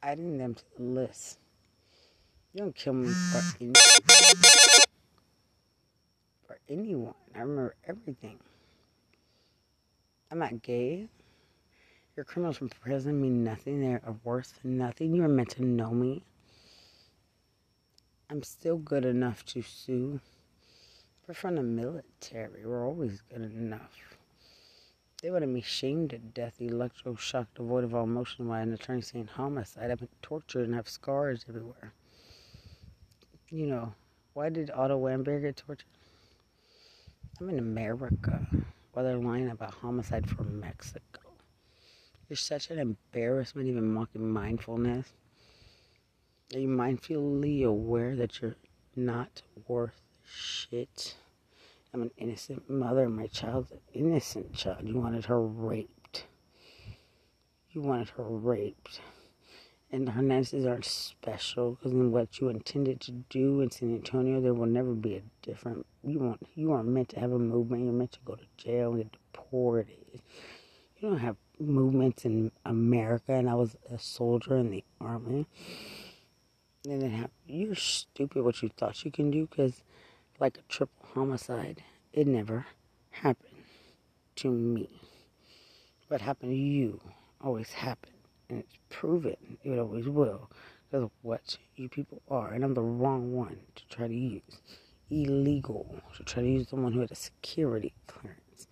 [0.02, 1.38] Adding them to the list
[2.54, 3.74] you don't kill me for anyone.
[6.46, 7.14] For anyone.
[7.34, 8.38] I remember everything.
[10.30, 11.08] I'm not gay.
[12.14, 13.80] Your criminals from prison mean nothing.
[13.80, 15.16] They're worth nothing.
[15.16, 16.22] You are meant to know me.
[18.30, 20.20] I'm still good enough to sue.
[21.26, 22.64] We're from the military.
[22.64, 24.13] We're always good enough.
[25.24, 29.00] They would have me shamed to death, electroshock devoid of all emotion by an attorney
[29.00, 29.90] saying homicide.
[29.90, 31.94] I've been tortured and have scars everywhere.
[33.48, 33.94] You know,
[34.34, 35.86] why did Otto Warmbier get tortured?
[37.40, 38.46] I'm in America.
[38.92, 41.22] While they're lying about homicide from Mexico.
[42.28, 45.14] You're such an embarrassment, even mocking mindfulness.
[46.52, 48.56] Are you mindfully aware that you're
[48.94, 51.16] not worth shit?
[51.94, 53.08] I'm an innocent mother.
[53.08, 54.80] My child's an innocent child.
[54.82, 56.26] You wanted her raped.
[57.70, 59.00] You wanted her raped.
[59.92, 64.40] And her Hernandez's aren't special because in what you intended to do in San Antonio,
[64.40, 65.86] there will never be a different.
[66.02, 66.44] You want.
[66.56, 67.84] You aren't meant to have a movement.
[67.84, 70.20] You're meant to go to jail and get deported.
[70.96, 73.34] You don't have movements in America.
[73.34, 75.46] And I was a soldier in the army.
[76.88, 79.84] And then have, you're stupid what you thought you can do because
[80.40, 81.82] like a triple homicide.
[82.12, 82.66] It never
[83.10, 83.54] happened
[84.36, 84.88] to me.
[86.08, 87.00] What happened to you
[87.40, 88.12] always happened.
[88.50, 90.50] And it's proven it always will
[90.90, 92.52] because of what you people are.
[92.52, 94.60] And I'm the wrong one to try to use.
[95.10, 98.66] Illegal to try to use someone who had a security clearance.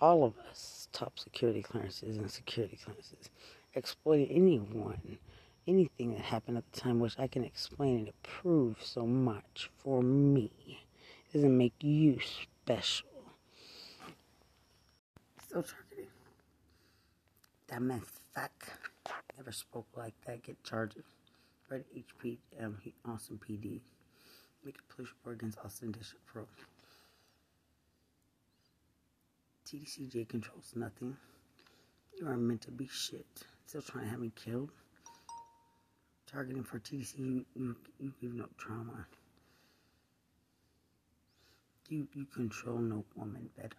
[0.00, 3.30] All of us, top security clearances and security clearances,
[3.74, 5.18] exploited anyone
[5.66, 9.68] anything that happened at the time, which I can explain and it proves so much
[9.78, 10.85] for me
[11.36, 12.18] doesn't make you
[12.62, 13.08] special.
[15.46, 16.10] Still targeting.
[17.68, 18.00] That man
[18.34, 18.52] fuck.
[19.36, 20.42] Never spoke like that.
[20.42, 20.96] Get charged.
[21.68, 23.80] Red HP, um, Austin PD.
[24.64, 26.46] Make a police report against Austin District Pro.
[29.68, 31.18] TDCJ controls nothing.
[32.18, 33.26] You are meant to be shit.
[33.66, 34.70] Still trying to have me killed.
[36.26, 39.06] Targeting for TDC, you, you, you give no trauma.
[41.88, 43.76] You, you control no woman better.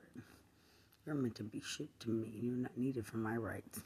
[1.05, 2.31] You're meant to be shit to me.
[2.41, 3.79] You're not needed for my rights.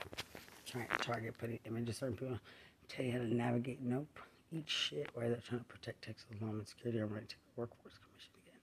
[0.68, 2.40] To target putting images certain people
[2.88, 3.82] tell you how to navigate.
[3.82, 4.20] Nope.
[4.52, 7.00] Eat shit while they're trying to protect Texas law and security.
[7.00, 8.60] I'm ready to take the workforce commission again.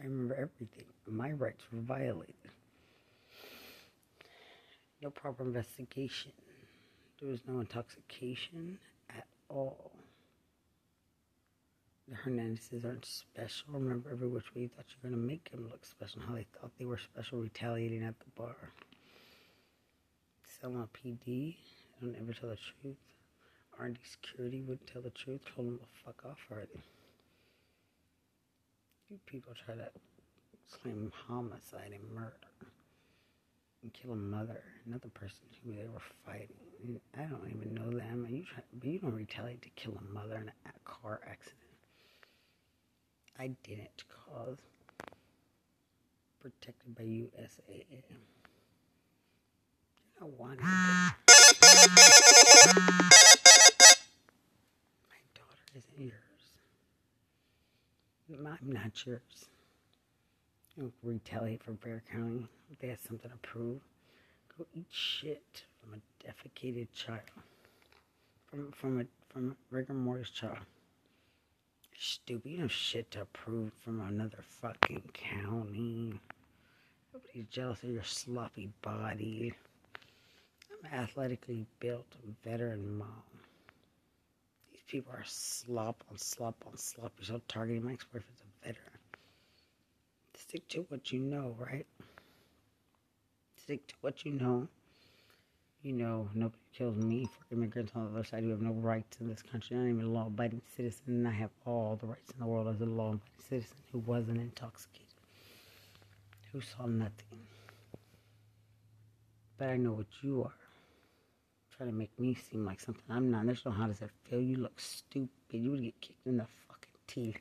[0.00, 0.84] I remember everything.
[1.08, 2.34] My rights were violated.
[5.02, 6.32] No proper investigation.
[7.20, 8.78] There was no intoxication
[9.10, 9.91] at all.
[12.08, 13.66] The Hernandezes aren't special.
[13.68, 16.20] Remember every which way you thought you were going to make them look special.
[16.26, 18.56] How they thought they were special retaliating at the bar.
[20.60, 21.56] Selma PD
[22.00, 22.96] don't ever tell the truth.
[23.78, 25.40] R&D security wouldn't tell the truth.
[25.54, 26.82] Told them to fuck off already.
[29.08, 29.88] You people try to
[30.70, 32.34] claim homicide and murder
[33.82, 37.00] and kill a mother, another person who they were fighting.
[37.16, 38.26] I don't even know them.
[38.28, 41.61] You try, but you don't retaliate to kill a mother in a car accident.
[43.38, 44.58] I didn't cause.
[46.40, 48.02] Protected by USAA.
[50.20, 50.72] I wanted My
[55.34, 56.12] daughter isn't yours.
[58.32, 59.20] I'm not yours.
[60.78, 62.48] Don't retaliate for Bexar County.
[62.70, 63.80] If they have something to prove,
[64.56, 67.20] go eat shit from a defecated child.
[68.46, 70.58] From from a from a rigor mortis child
[72.02, 72.50] stupid.
[72.50, 76.20] You know shit to prove from another fucking county.
[77.12, 79.54] Nobody's jealous of your sloppy body.
[80.70, 82.06] I'm athletically built,
[82.44, 83.22] veteran mom.
[84.72, 87.12] These people are slop on slop on slop.
[87.18, 88.98] You're so targeting my ex-boyfriend's a veteran.
[90.34, 91.86] Stick to what you know, right?
[93.56, 94.66] Stick to what you know
[95.82, 99.16] you know, nobody kills me for immigrants on the other side who have no rights
[99.20, 99.76] in this country.
[99.76, 102.68] I'm even a law abiding citizen, and I have all the rights in the world
[102.68, 105.08] as a law abiding citizen who wasn't intoxicated,
[106.52, 107.40] who saw nothing.
[109.58, 110.52] But I know what you are.
[111.76, 113.46] Trying to make me seem like something I'm not.
[113.46, 114.40] There's no how does that feel?
[114.40, 115.30] You look stupid.
[115.50, 117.38] You would get kicked in the fucking teeth.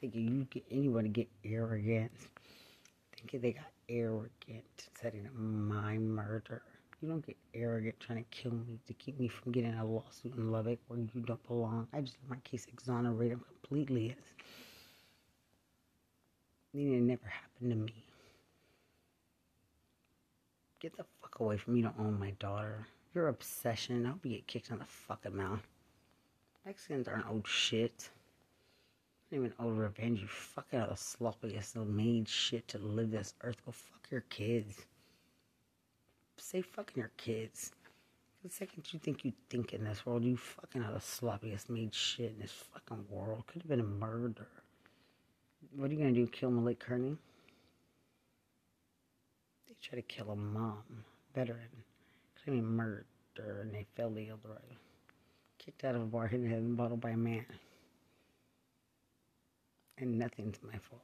[0.00, 2.10] Thinking you get anyone to get arrogant.
[3.16, 6.62] Thinking they got arrogant setting up my murder.
[7.00, 10.34] You don't get arrogant trying to kill me to keep me from getting a lawsuit
[10.36, 11.88] in Lubbock where you don't belong.
[11.94, 14.16] I just my case exonerated him completely.
[16.74, 18.04] It never happened to me.
[20.78, 22.86] Get the fuck away from me to own my daughter.
[23.14, 24.04] Your obsession.
[24.04, 25.66] I hope you get kicked in the fucking mouth.
[26.66, 28.10] Mexicans aren't old shit.
[29.30, 30.20] Not even old revenge.
[30.20, 33.56] You fucking out the sloppiest made shit to live this earth.
[33.64, 34.84] Go fuck your kids
[36.40, 37.72] say fucking your kids.
[38.42, 41.94] The second you think you think in this world, you fucking are the sloppiest made
[41.94, 43.44] shit in this fucking world.
[43.46, 44.48] Could have been a murder.
[45.76, 46.26] What are you gonna do?
[46.26, 47.16] Kill Malik Kearney?
[49.68, 51.68] They tried to kill a mom, veteran,
[52.42, 53.04] claiming murder,
[53.36, 54.62] and they failed the Eldorado.
[55.58, 57.44] Kicked out of a bar, hit in the head and bottled by a man.
[59.98, 61.02] And nothing's my fault.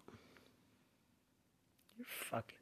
[1.98, 2.56] You're fucking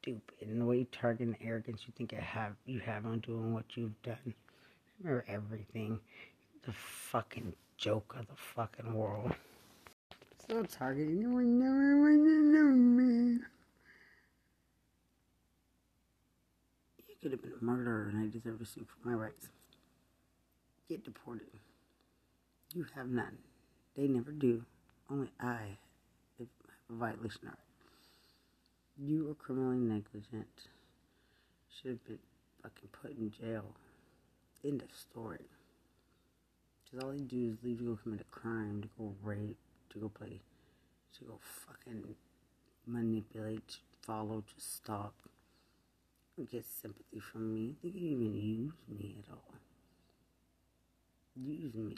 [0.00, 0.22] stupid.
[0.40, 3.52] And the way you target and arrogance you think I have you have on doing
[3.52, 4.34] what you've done.
[5.02, 6.00] Remember everything.
[6.66, 9.32] The fucking joke of the fucking world.
[10.38, 11.22] Still targeting.
[11.22, 13.38] No one to know me.
[17.08, 19.48] You could have been a murderer and I deserve to sue for my rights.
[20.88, 21.46] Get deported.
[22.74, 23.38] You have none.
[23.96, 24.64] They never do.
[25.10, 25.78] Only I
[26.38, 26.48] have
[26.88, 27.69] a violation of.
[29.02, 30.68] You were criminally negligent.
[31.70, 32.18] Should have been
[32.62, 33.64] fucking put in jail.
[34.62, 35.46] End of story.
[36.84, 39.56] Because all they do is leave you to go commit a crime, to go rape,
[39.90, 40.42] to go play,
[41.16, 42.14] to go fucking
[42.86, 45.14] manipulate, follow, just stop.
[46.50, 47.76] Get sympathy from me.
[47.82, 49.54] They can even use me at all.
[51.36, 51.96] Use me.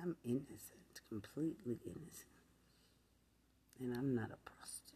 [0.00, 2.26] I'm innocent, completely innocent.
[3.80, 4.87] And I'm not a prostitute.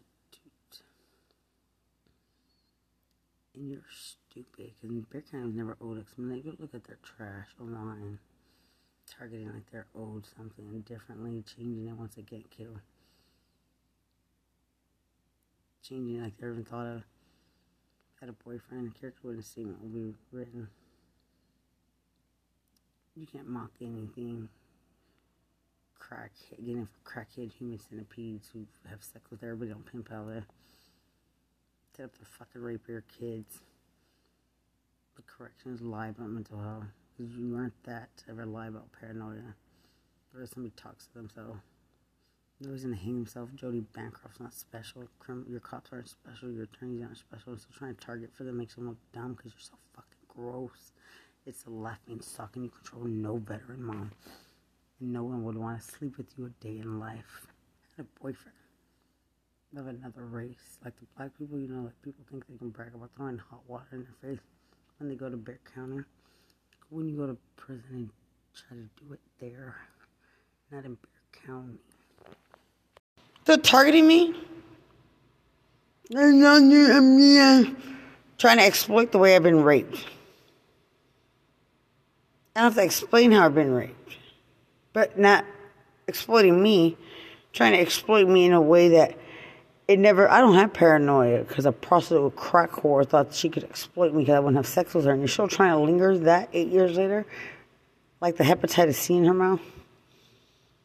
[3.54, 6.06] And you're stupid because Bear was never old us.
[6.16, 8.18] When they go look at their trash online,
[9.06, 12.80] targeting like they're owed something differently, changing it once they get killed.
[15.82, 17.02] Changing it like they even thought of
[18.20, 20.68] had a boyfriend, a character wouldn't statement will be written.
[23.16, 24.48] You can't mock anything.
[25.98, 30.46] Crack getting crackhead human centipedes who have sex with everybody on pimp out there.
[31.96, 33.60] Set up to fucking rape your kids.
[35.16, 36.84] The corrections lie about mental health.
[37.16, 39.54] Because you aren't that ever lie about paranoia.
[40.34, 41.60] Or somebody talks to themselves.
[42.60, 43.50] No reason to hang himself.
[43.54, 45.02] Jody Bancroft's not special.
[45.50, 46.50] Your cops aren't special.
[46.50, 47.56] Your attorneys aren't special.
[47.58, 50.92] So trying to target for them makes them look dumb because you're so fucking gross.
[51.44, 54.12] It's a laughing stock and you control no veteran mom.
[55.00, 57.46] And no one would want to sleep with you a day in life.
[57.84, 58.56] I had a boyfriend
[59.76, 60.78] of another race.
[60.84, 63.60] Like the black people, you know, like people think they can brag about throwing hot
[63.68, 64.42] water in their face
[64.98, 66.00] when they go to Bexar County.
[66.90, 68.10] When you go to prison and
[68.54, 69.76] try to do it there,
[70.70, 71.78] not in Bexar County.
[73.44, 74.34] They're targeting me.
[76.10, 77.74] They're not me.
[78.38, 80.04] Trying to exploit the way I've been raped.
[82.54, 84.16] I don't have to explain how I've been raped,
[84.92, 85.46] but not
[86.06, 86.98] exploiting me,
[87.54, 89.16] trying to exploit me in a way that
[89.92, 90.30] it never.
[90.30, 94.22] I don't have paranoia because a prostitute with crack whore thought she could exploit me
[94.22, 96.68] because I wouldn't have sex with her, and you're still trying to linger that eight
[96.68, 97.26] years later,
[98.20, 99.60] like the hepatitis C in her mouth.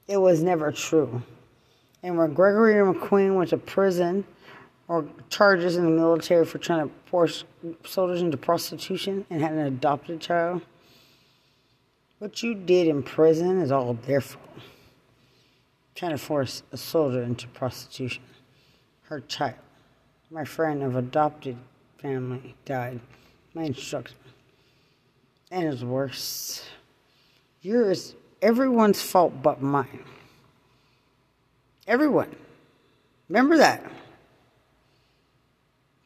[0.08, 1.22] It was never true.
[2.02, 4.24] And when Gregory McQueen went to prison
[4.88, 7.44] or charges in the military for trying to force
[7.86, 10.62] soldiers into prostitution and had an adopted child
[12.20, 14.44] what you did in prison is all their fault.
[15.94, 18.24] Trying to force a soldier into prostitution.
[19.08, 19.56] Her child,
[20.30, 21.58] my friend of adopted
[21.98, 23.00] family, died.
[23.54, 24.14] My instructor.
[25.50, 26.66] And it's worse.
[27.62, 30.04] Yours, everyone's fault but mine.
[31.88, 32.36] Everyone.
[33.30, 33.82] Remember that.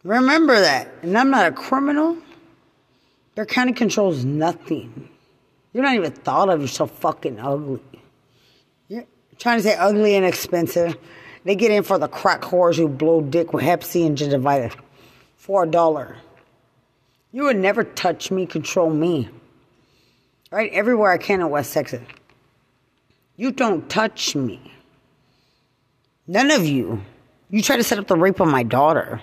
[0.03, 0.93] Remember that.
[1.01, 2.17] And I'm not a criminal.
[3.33, 5.09] Their county controls nothing.
[5.73, 6.59] You're not even thought of.
[6.59, 7.81] You're so fucking ugly.
[8.87, 9.05] You're
[9.39, 10.97] trying to say ugly and expensive.
[11.43, 14.75] They get in for the crack whores who blow dick with Hep C and gingivitis
[15.37, 16.17] for a dollar.
[17.31, 19.29] You would never touch me, control me.
[20.51, 20.71] Right?
[20.73, 22.01] Everywhere I can in West Texas.
[23.37, 24.59] You don't touch me.
[26.27, 27.01] None of you.
[27.49, 29.21] You try to set up the rape of my daughter.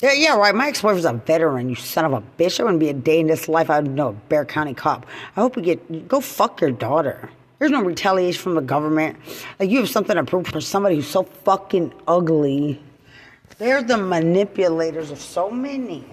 [0.00, 0.54] Yeah, yeah, right.
[0.54, 2.58] My ex-boyfriend's a veteran, you son of a bitch.
[2.58, 3.70] I wouldn't be a day in this life.
[3.70, 5.06] I'd know a Bexar County cop.
[5.36, 7.30] I hope you get, go fuck your daughter.
[7.62, 9.16] There's no retaliation from the government.
[9.60, 12.82] Like, you have something to prove for somebody who's so fucking ugly.
[13.56, 16.04] They're the manipulators of so many.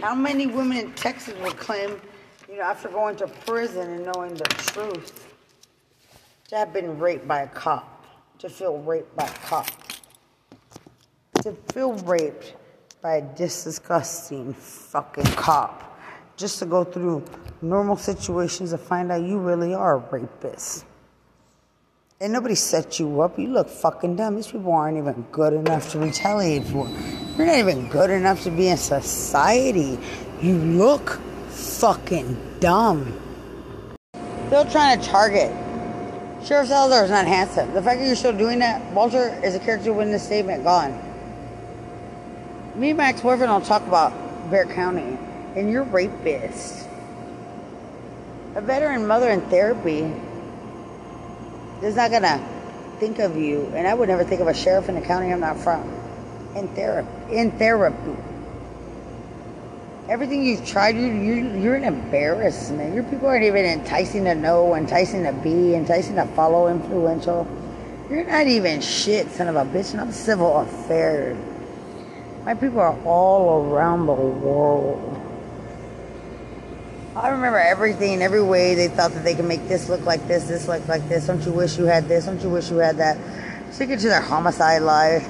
[0.00, 1.98] How many women in Texas would claim,
[2.46, 5.34] you know, after going to prison and knowing the truth,
[6.48, 8.04] to have been raped by a cop,
[8.40, 9.70] to feel raped by a cop,
[11.42, 12.54] to feel raped
[13.00, 15.93] by a disgusting fucking cop
[16.36, 17.24] just to go through
[17.62, 20.84] normal situations to find out you really are a rapist.
[22.20, 23.38] And nobody set you up.
[23.38, 24.36] You look fucking dumb.
[24.36, 26.88] These people aren't even good enough to retaliate for.
[27.36, 29.98] You're not even good enough to be in society.
[30.40, 33.20] You look fucking dumb.
[34.46, 35.52] Still trying to target.
[36.44, 37.72] Sheriff Salazar is not handsome.
[37.72, 40.92] The fact that you're still doing that, Walter is a character witness statement gone.
[42.74, 44.12] Me and my ex-boyfriend don't talk about
[44.50, 45.18] Bexar County,
[45.54, 46.86] and you're rapist.
[48.56, 50.12] A veteran mother in therapy
[51.82, 52.40] is not gonna
[52.98, 55.40] think of you, and I would never think of a sheriff in the county I'm
[55.40, 55.82] not from.
[56.54, 58.16] In therapy, in therapy.
[60.08, 62.94] Everything you've tried, you, you you're an embarrassment.
[62.94, 67.46] Your people aren't even enticing to know, enticing to be, enticing to follow, influential.
[68.10, 71.38] You're not even shit, son of a bitch, and I'm civil affairs.
[72.44, 75.13] My people are all around the world.
[77.16, 80.48] I remember everything, every way they thought that they could make this look like this,
[80.48, 81.28] this look like this.
[81.28, 82.26] Don't you wish you had this?
[82.26, 83.16] Don't you wish you had that?
[83.72, 85.28] Stick it to their homicide life.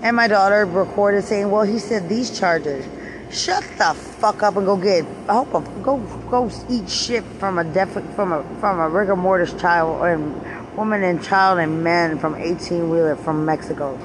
[0.00, 2.86] And my daughter recorded saying, "Well, he said these charges."
[3.30, 5.04] Shut the fuck up and go get.
[5.28, 5.98] I hope a, go
[6.30, 10.40] go eat shit from a def, from a from a rigor mortis child and
[10.74, 13.98] woman and child and man from 18 wheeler from Mexico.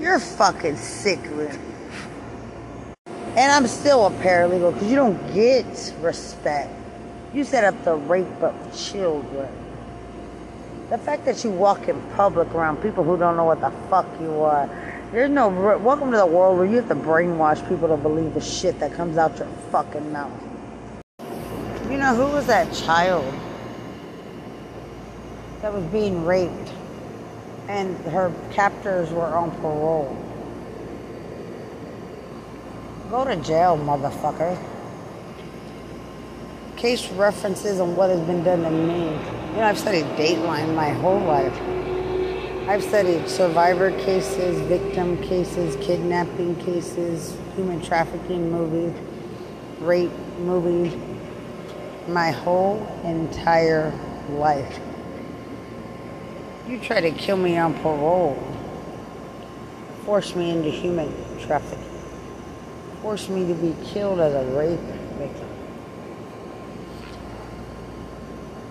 [0.00, 1.69] You're fucking sick, man.
[3.36, 6.72] And I'm still a paralegal because you don't get respect.
[7.32, 9.48] You set up the rape of children.
[10.88, 14.06] The fact that you walk in public around people who don't know what the fuck
[14.20, 14.68] you are.
[15.12, 18.40] There's no welcome to the world where you have to brainwash people to believe the
[18.40, 20.32] shit that comes out your fucking mouth.
[21.88, 23.32] You know who was that child
[25.62, 26.72] that was being raped
[27.68, 30.16] and her captors were on parole?
[33.10, 34.56] Go to jail, motherfucker.
[36.76, 39.06] Case references on what has been done to me.
[39.50, 41.52] You know, I've studied Dateline my whole life.
[42.68, 48.96] I've studied survivor cases, victim cases, kidnapping cases, human trafficking movies,
[49.80, 50.96] rape movies,
[52.06, 53.92] my whole entire
[54.34, 54.78] life.
[56.68, 58.40] You try to kill me on parole,
[60.04, 61.89] force me into human trafficking
[63.02, 64.78] forced me to be killed as a rape
[65.18, 65.48] victim.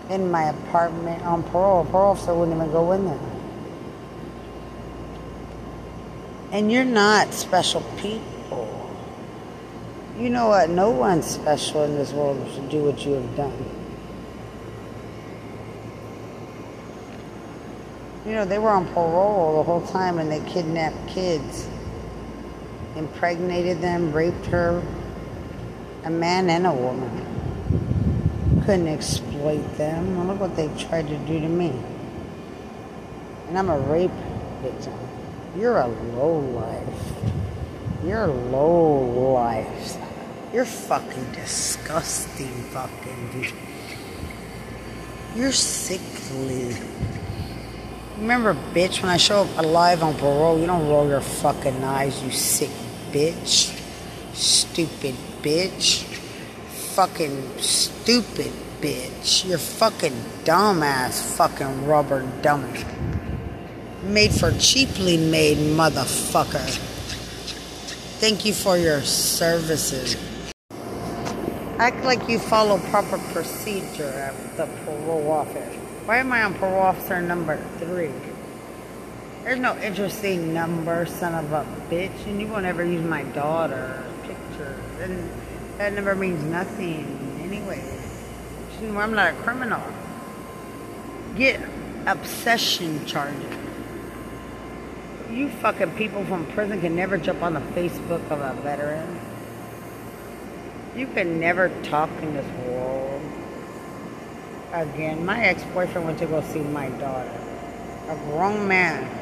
[0.09, 1.85] In my apartment on parole.
[1.85, 3.19] Parole officer wouldn't even go in there.
[6.51, 8.75] And you're not special people.
[10.17, 10.69] You know what?
[10.69, 13.65] No one's special in this world should do what you have done.
[18.25, 21.67] You know, they were on parole the whole time and they kidnapped kids
[22.99, 24.83] impregnated them, raped her,
[26.03, 27.25] a man and a woman.
[28.65, 30.17] Couldn't exploit them.
[30.17, 31.73] Well, look what they tried to do to me.
[33.47, 34.11] And I'm a rape
[34.61, 34.93] victim.
[35.57, 37.13] You're a low life.
[38.05, 39.97] You're low life.
[40.53, 43.53] You're fucking disgusting, fucking dude.
[45.35, 46.75] You're sickly.
[48.17, 52.21] Remember, bitch, when I show up alive on parole, you don't roll your fucking eyes,
[52.21, 52.69] you sick
[53.11, 53.75] bitch.
[54.33, 56.03] Stupid bitch.
[56.95, 58.51] Fucking stupid
[58.81, 59.47] bitch.
[59.47, 62.83] You're fucking dumbass fucking rubber dummy.
[64.03, 66.67] Made for cheaply made motherfucker.
[68.19, 70.17] Thank you for your services.
[71.79, 75.75] Act like you follow proper procedure at the parole office.
[76.05, 78.11] Why am I on parole officer number three?
[79.43, 84.05] There's no interesting number, son of a bitch, and you won't ever use my daughter
[84.23, 85.29] pictures, and
[85.77, 87.83] that number means nothing anyway.
[88.81, 89.81] I'm not a criminal.
[91.35, 91.59] Get
[92.05, 93.55] obsession charges.
[95.31, 99.19] You fucking people from prison can never jump on the Facebook of a veteran.
[100.95, 103.21] You can never talk in this world.
[104.73, 107.39] Again, my ex-boyfriend went to go see my daughter.
[108.07, 109.18] A grown man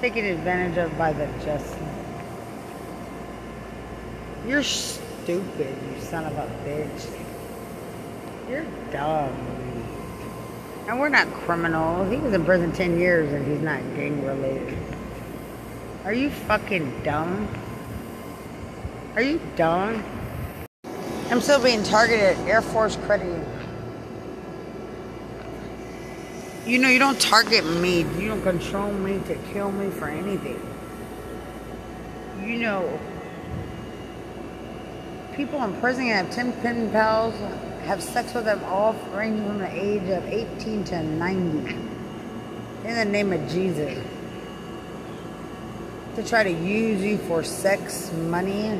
[0.00, 1.76] taken advantage of by the just.
[4.46, 7.10] You're stupid, you son of a bitch.
[8.48, 9.36] You're dumb.
[10.88, 12.10] And we're not criminals.
[12.10, 14.78] He was in prison 10 years and he's not gang related.
[16.04, 17.46] Are you fucking dumb?
[19.14, 20.02] Are you dumb?
[21.30, 23.26] I'm still being targeted Air Force credit
[26.66, 28.00] You know, you don't target me.
[28.18, 30.60] You don't control me to kill me for anything.
[32.44, 33.00] You know,
[35.34, 37.34] people in prison have 10 pen pals,
[37.84, 41.74] have sex with them all ranging from the age of 18 to 90.
[42.84, 43.98] In the name of Jesus.
[46.16, 48.78] To try to use you for sex, money,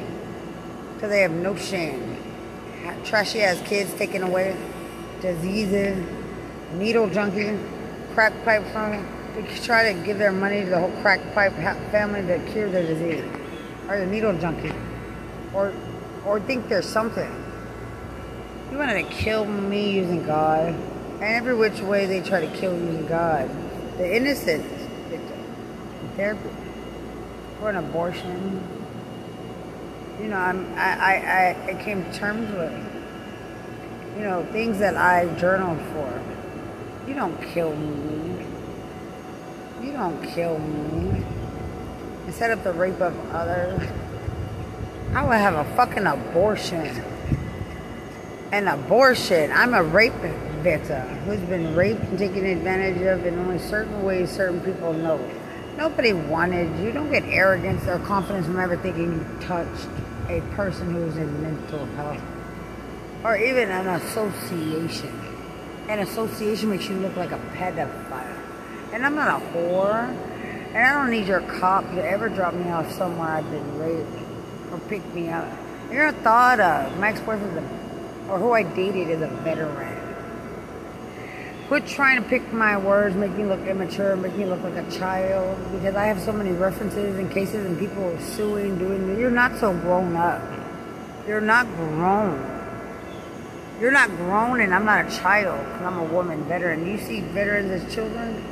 [0.95, 2.19] because they have no shame.
[3.05, 4.55] Trashy ass kids taken away,
[5.23, 6.20] diseases
[6.73, 7.59] needle junkie,
[8.15, 11.55] crack pipe from They try to give their money to the whole crack pipe
[11.91, 13.25] family to cure their disease.
[13.89, 14.73] or the needle junkie,
[15.53, 15.73] or
[16.25, 17.31] or think there's something.
[18.71, 22.73] You wanted to kill me using God, and every which way they try to kill
[22.73, 23.51] using God.
[23.99, 24.65] The innocent
[25.09, 25.45] victim
[26.17, 26.51] therapy
[27.59, 28.63] for an abortion.
[30.21, 32.87] You know, I'm I I, I came to terms with.
[34.17, 36.30] You know, things that I journaled for.
[37.11, 38.47] You don't kill me.
[39.83, 41.25] You don't kill me.
[42.29, 43.83] Instead of the rape of others,
[45.13, 47.03] I would have a fucking abortion.
[48.53, 49.51] An abortion.
[49.51, 50.13] I'm a rape
[50.63, 55.19] victim who's been raped and taken advantage of in only certain ways certain people know.
[55.77, 56.93] Nobody wanted you.
[56.93, 59.89] Don't get arrogance or confidence from ever thinking you touched
[60.29, 62.23] a person who's in mental health.
[63.25, 65.20] Or even an association.
[65.91, 68.39] An association makes you look like a pedophile.
[68.93, 70.09] And I'm not a whore.
[70.73, 74.23] And I don't need your cop to ever drop me off somewhere I've been raped
[74.71, 75.49] or pick me up.
[75.91, 76.97] You're a thought of.
[77.01, 79.97] My ex-boyfriend or who I dated is a veteran.
[81.67, 84.89] Quit trying to pick my words, make me look immature, make me look like a
[84.93, 85.59] child.
[85.73, 89.19] Because I have so many references and cases and people suing, doing.
[89.19, 90.41] You're not so grown up.
[91.27, 92.60] You're not grown.
[93.81, 96.87] You're not grown, and I'm not a child because I'm a woman veteran.
[96.87, 98.45] You see veterans as children?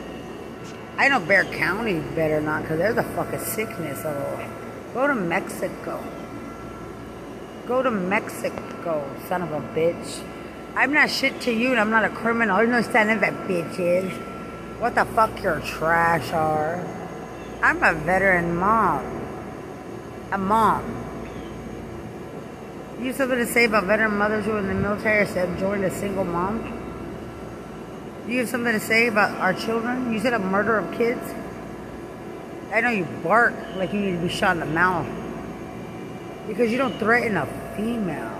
[0.97, 4.07] I know Bexar County better not because there's a fucking sickness.
[4.07, 6.03] Of, go to Mexico.
[7.66, 10.24] Go to Mexico, son of a bitch.
[10.74, 12.66] I'm not shit to you and I'm not a criminal.
[12.66, 14.11] No standing that bitches.
[14.81, 16.83] What the fuck your trash are.
[17.62, 19.05] I'm a veteran mom.
[20.33, 21.07] A mom.
[22.99, 25.84] You have something to say about veteran mothers who are in the military said joined
[25.84, 26.74] a single mom?
[28.26, 30.12] You have something to say about our children?
[30.12, 31.22] You said a murder of kids?
[32.72, 35.07] I know you bark like you need to be shot in the mouth.
[36.49, 37.46] Because you don't threaten a
[37.76, 38.34] female.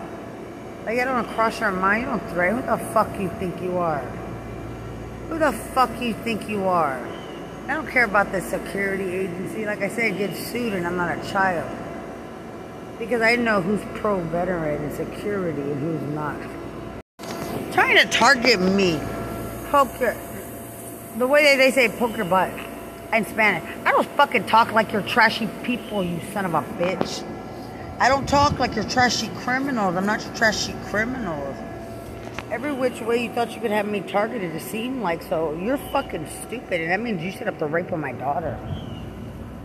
[0.85, 2.03] Like, I don't cross your mind.
[2.03, 2.61] You don't threaten.
[2.61, 4.01] Who the fuck you think you are?
[5.29, 6.99] Who the fuck you think you are?
[7.69, 9.65] I don't care about the security agency.
[9.65, 11.71] Like I said, get sued and I'm not a child.
[12.99, 16.37] Because I know who's pro-veteran and security and who's not.
[17.73, 18.99] Trying to target me
[19.71, 20.17] poke your,
[21.17, 22.53] the way that they say poke your butt
[23.13, 23.63] in Spanish.
[23.85, 27.25] I don't fucking talk like you're trashy people, you son of a bitch.
[28.01, 29.95] I don't talk like you're trashy criminals.
[29.97, 31.57] I'm not your trashy criminals.
[32.51, 35.53] Every which way you thought you could have me targeted, it seemed like so.
[35.55, 38.59] You're fucking stupid, and that means you set up the rape of my daughter.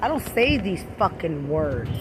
[0.01, 1.91] I don't say these fucking words.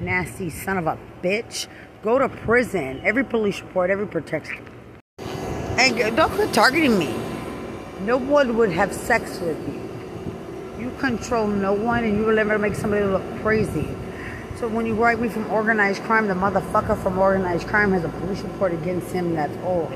[0.00, 1.66] Nasty son of a bitch.
[2.02, 3.00] Go to prison.
[3.02, 4.64] Every police report, every protection.
[5.18, 7.12] And don't quit targeting me.
[8.02, 10.84] No one would have sex with you.
[10.84, 13.88] You control no one and you will never make somebody look crazy.
[14.56, 18.08] So when you write me from organized crime, the motherfucker from organized crime has a
[18.08, 19.92] police report against him that's old.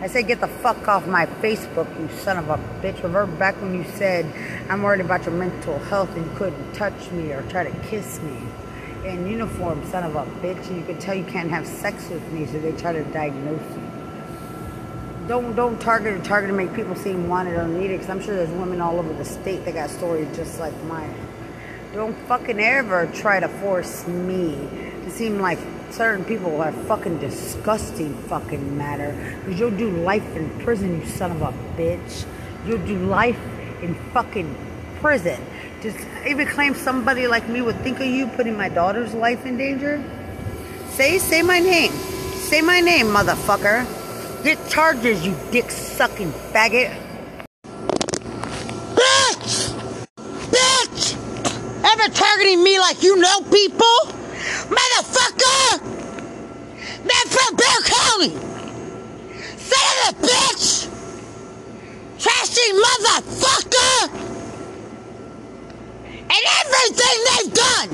[0.00, 3.02] I say get the fuck off my Facebook, you son of a bitch.
[3.02, 4.26] Revert back when you said
[4.68, 8.20] I'm worried about your mental health and you couldn't touch me or try to kiss
[8.20, 8.47] me.
[9.08, 12.30] In uniform, son of a bitch, and you can tell you can't have sex with
[12.30, 13.88] me, so they try to diagnose you
[15.28, 18.34] don't don't target or target to make people seem wanted or needed because I'm sure
[18.34, 21.14] there's women all over the state that got stories just like mine.
[21.92, 24.54] Don't fucking ever try to force me
[25.04, 25.58] to seem like
[25.90, 31.30] certain people are fucking disgusting fucking matter because you'll do life in prison, you son
[31.32, 32.24] of a bitch.
[32.66, 33.38] You'll do life
[33.82, 34.56] in fucking
[35.00, 35.44] prison.
[35.80, 39.56] Just even claim somebody like me would think of you putting my daughter's life in
[39.56, 40.02] danger.
[40.90, 41.92] Say, say my name.
[41.92, 43.86] Say my name, motherfucker.
[44.42, 46.96] Get charges, you dick sucking faggot.
[48.96, 49.70] Bitch!
[50.50, 51.14] Bitch!
[51.84, 53.98] Ever targeting me like you know people?
[54.74, 55.80] Motherfucker!
[57.06, 58.30] Man from Bexar County!
[59.58, 60.88] Son of a bitch!
[62.18, 64.37] Trashy motherfucker!
[66.30, 67.90] And everything they've done!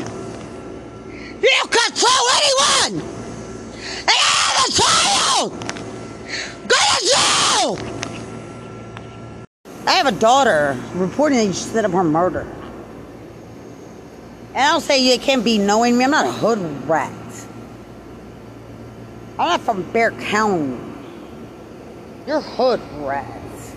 [1.42, 2.94] You control anyone!
[4.00, 5.50] And I have a child!
[6.68, 7.94] Go to jail!
[9.86, 12.46] I have a daughter reporting that you set up her murder.
[14.54, 16.04] And I don't say you can't be knowing me.
[16.04, 16.58] I'm not a hood
[16.88, 17.12] rat.
[19.38, 20.78] I'm not from Bexar County.
[22.26, 23.74] You're hood rats.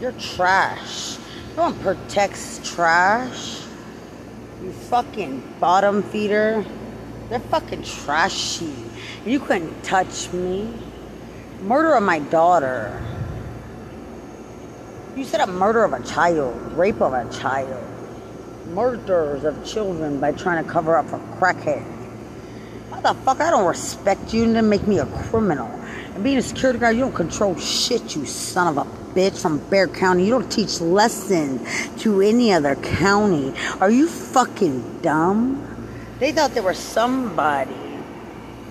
[0.00, 1.18] You're trash.
[1.56, 3.62] No one protects trash.
[4.90, 6.64] Fucking bottom feeder.
[7.28, 8.72] They're fucking trashy.
[9.24, 10.72] You couldn't touch me.
[11.62, 13.02] Murder of my daughter.
[15.16, 17.82] You said a murder of a child, rape of a child.
[18.68, 21.84] murders of children by trying to cover up for crackheads.
[22.90, 25.70] Motherfucker, I don't respect you then make me a criminal.
[26.16, 29.58] And being a security guard, you don't control shit, you son of a bitch from
[29.68, 30.24] Bexar County.
[30.24, 31.60] You don't teach lessons
[32.04, 33.52] to any other county.
[33.82, 35.62] Are you fucking dumb?
[36.18, 37.76] They thought they were somebody.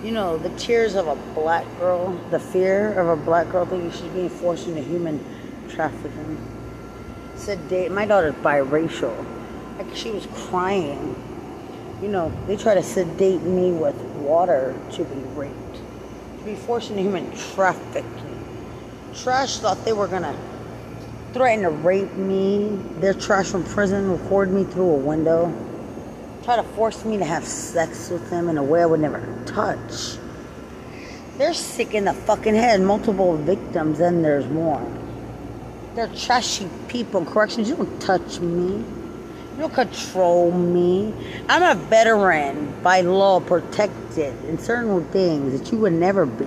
[0.02, 3.92] You know, the tears of a black girl, the fear of a black girl thinking
[3.92, 5.24] she's being forced into human
[5.68, 6.44] trafficking.
[7.36, 7.92] Said Sedate.
[7.92, 9.14] My daughter's biracial.
[9.78, 11.14] Like she was crying.
[12.02, 15.65] You know, they try to sedate me with water to be raped,
[16.46, 18.04] be forced into human trafficking.
[19.16, 20.34] Trash thought they were gonna
[21.32, 22.78] threaten to rape me.
[23.00, 25.52] Their trash from prison record me through a window.
[26.44, 29.20] Try to force me to have sex with them in a way I would never
[29.44, 30.18] touch.
[31.36, 32.80] They're sick in the fucking head.
[32.80, 34.80] Multiple victims, and there's more.
[35.96, 37.24] They're trashy people.
[37.24, 38.84] Corrections, you don't touch me.
[39.58, 41.14] You control me.
[41.48, 46.46] I'm a veteran by law protected in certain things that you would never be.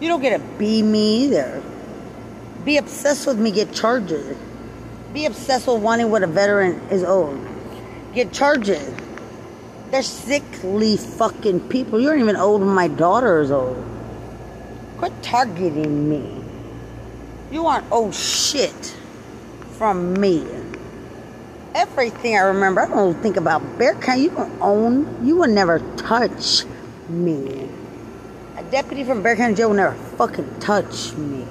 [0.00, 1.62] You don't get to be me either.
[2.64, 4.36] Be obsessed with me, get charges.
[5.12, 7.38] Be obsessed with wanting what a veteran is owed.
[8.14, 8.92] Get charges.
[9.90, 12.00] They're sickly fucking people.
[12.00, 13.84] You aren't even old when my daughter is old.
[14.96, 16.42] Quit targeting me.
[17.52, 18.96] You aren't old shit
[19.72, 20.63] from me.
[21.74, 24.22] Everything I remember, I don't think about Bexar County.
[24.22, 26.64] You don't own, you will never touch
[27.08, 27.68] me.
[28.56, 31.44] A deputy from Bexar County Jail will never fucking touch me.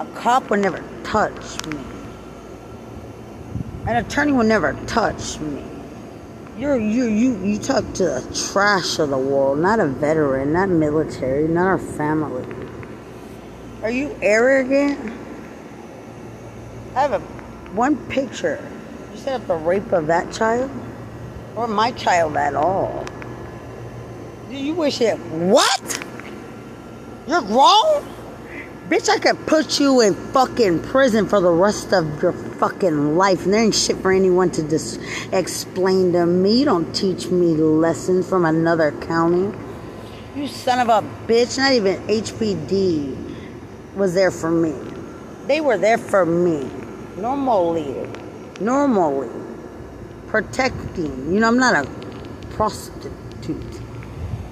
[0.00, 1.78] A cop will never touch me.
[3.86, 5.62] An attorney will never touch me.
[6.58, 10.70] You're you you you talk to the trash of the world, not a veteran, not
[10.70, 12.44] military, not our family.
[13.82, 15.12] Are you arrogant?
[16.96, 17.20] I have a
[17.74, 18.60] one picture.
[19.26, 20.68] Up the rape of that child?
[21.54, 23.06] Or my child at all.
[24.50, 26.04] Do you wish it what?
[27.28, 28.04] You're wrong?
[28.88, 33.44] Bitch, I could put you in fucking prison for the rest of your fucking life.
[33.44, 35.00] And there ain't shit for anyone to just
[35.32, 36.58] explain to me.
[36.58, 39.56] You don't teach me lessons from another county.
[40.34, 41.58] You son of a bitch.
[41.58, 43.36] Not even HPD
[43.94, 44.74] was there for me.
[45.46, 46.68] They were there for me.
[48.62, 49.28] Normally.
[50.28, 51.34] Protecting.
[51.34, 51.90] You know, I'm not a
[52.50, 53.60] prostitute.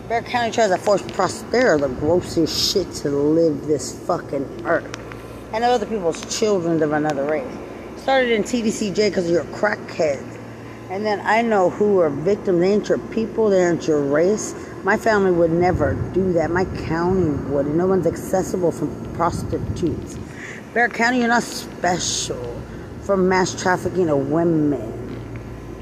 [0.09, 4.99] Bexar County tries to force prosperity, the grossest shit to live this fucking earth.
[5.53, 7.47] And other people's children of another race.
[7.99, 10.21] Started in TDCJ because you're a crackhead.
[10.91, 12.59] And then I know who are victims.
[12.59, 14.57] They ain't your people, they aren't your race.
[14.83, 16.51] My family would never do that.
[16.51, 17.67] My county would.
[17.69, 20.19] No one's accessible from prostitutes.
[20.75, 22.60] Bexar County, you're not special
[23.03, 25.01] for mass trafficking of women.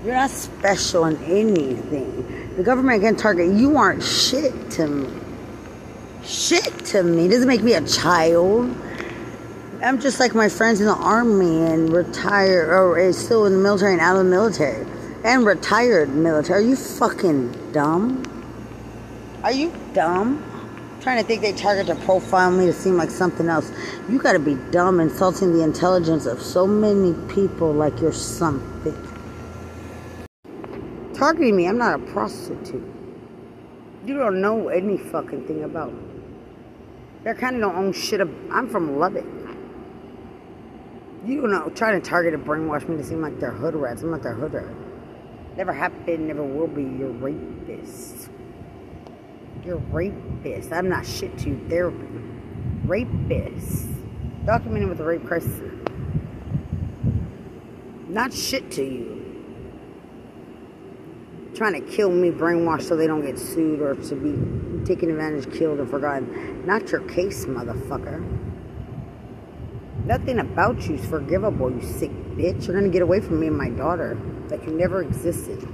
[0.04, 2.54] You're not special in anything.
[2.56, 5.20] The government can target you aren't shit to me.
[6.24, 7.26] Shit to me.
[7.26, 8.74] It doesn't make me a child.
[9.82, 13.92] I'm just like my friends in the army and retired or still in the military
[13.92, 14.86] and out of the military.
[15.24, 16.64] And retired military.
[16.64, 18.24] Are you fucking dumb?
[19.42, 20.44] Are you dumb?
[21.00, 23.70] Trying to think they target to profile me to seem like something else.
[24.08, 28.96] You gotta be dumb insulting the intelligence of so many people like you're something
[31.18, 31.66] targeting me.
[31.66, 32.94] I'm not a prostitute.
[34.06, 36.00] You don't know any fucking thing about me.
[37.24, 38.20] They kind of don't own shit.
[38.52, 39.26] I'm from Lubbock.
[41.26, 41.68] You don't know.
[41.70, 44.02] Trying to target and brainwash me to seem like they're hood rats.
[44.02, 44.72] I'm not their hood rat.
[45.56, 46.82] Never happened, never will be.
[46.82, 48.27] You're rapist.
[49.68, 50.72] You're rapist.
[50.72, 51.60] I'm not shit to you.
[51.68, 51.90] They're
[52.86, 53.86] rapists.
[54.46, 55.60] Documented with a rape crisis.
[58.08, 59.18] Not shit to you
[61.54, 65.52] trying to kill me, brainwashed so they don't get sued or to be taken advantage,
[65.52, 66.64] killed, and forgotten.
[66.64, 68.24] Not your case, motherfucker.
[70.04, 72.66] Nothing about you is forgivable, you sick bitch.
[72.66, 74.16] You're gonna get away from me and my daughter
[74.48, 75.68] like you never existed.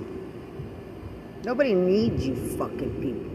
[1.44, 3.33] Nobody needs you fucking people.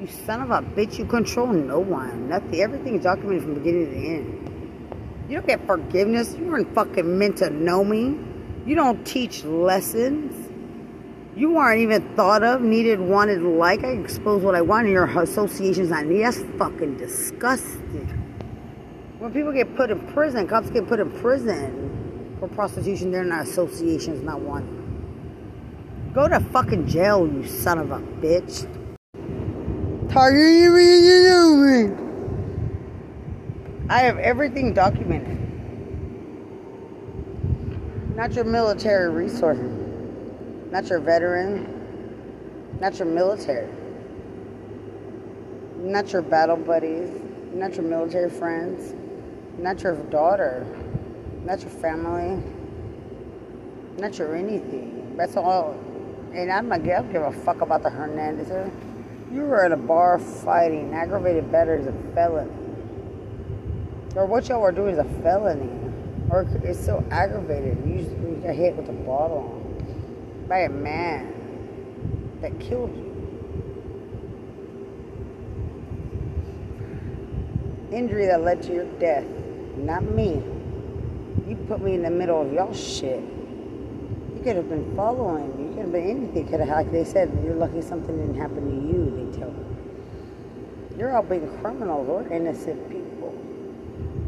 [0.00, 2.28] You son of a bitch, you control no one.
[2.28, 2.60] Nothing.
[2.60, 5.26] Everything is documented from beginning to end.
[5.28, 6.34] You don't get forgiveness.
[6.38, 8.18] You weren't fucking meant to know me.
[8.66, 10.46] You don't teach lessons
[11.36, 13.84] you aren't even thought of, needed, wanted, like.
[13.84, 16.24] I expose what I want, and your association's not needed.
[16.24, 18.08] That's fucking disgusting.
[19.18, 23.46] When people get put in prison, cops get put in prison for prostitution, they're not
[23.46, 24.82] associations, not wanted.
[26.14, 28.66] Go to fucking jail, you son of a bitch.
[30.16, 31.92] Target
[33.90, 35.36] I have everything documented.
[38.16, 39.58] Not your military resource.
[40.70, 41.68] Not your veteran.
[42.80, 43.68] Not your military.
[45.80, 47.10] Not your battle buddies.
[47.52, 48.94] Not your military friends.
[49.58, 50.66] Not your daughter.
[51.44, 52.42] Not your family.
[53.98, 55.14] Not your anything.
[55.18, 55.78] That's all.
[56.32, 58.85] And I'm not, I don't give a fuck about the Hernandezes.
[59.32, 60.94] You were at a bar fighting.
[60.94, 62.52] Aggravated battery is a felony.
[64.14, 65.70] Or what y'all were doing is a felony.
[66.30, 67.78] Or it's so aggravated.
[67.86, 69.62] You, you got hit with a bottle
[70.48, 71.32] by a man
[72.40, 73.06] that killed you.
[77.92, 79.24] Injury that led to your death.
[79.76, 80.42] Not me.
[81.46, 83.20] You put me in the middle of y'all shit.
[83.20, 85.46] You could have been following.
[85.58, 86.48] You have been anything.
[86.48, 89.30] Could have, like they said, you're lucky something didn't happen to you.
[89.30, 89.64] They tell me.
[90.98, 93.30] You're all being criminals or innocent people.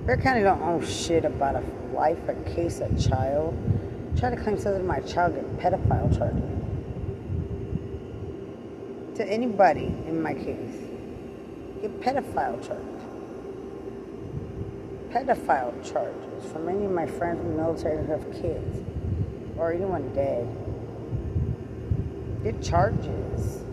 [0.07, 3.57] Bexar County don't own shit about a life, a case, a child.
[4.19, 6.43] Try to claim something my child get pedophile charges.
[9.17, 10.77] To anybody in my case,
[11.83, 13.03] get pedophile charges.
[15.11, 18.85] Pedophile charges from any of my friends in the military who have kids
[19.57, 20.47] or anyone dead.
[22.43, 23.65] Get charges.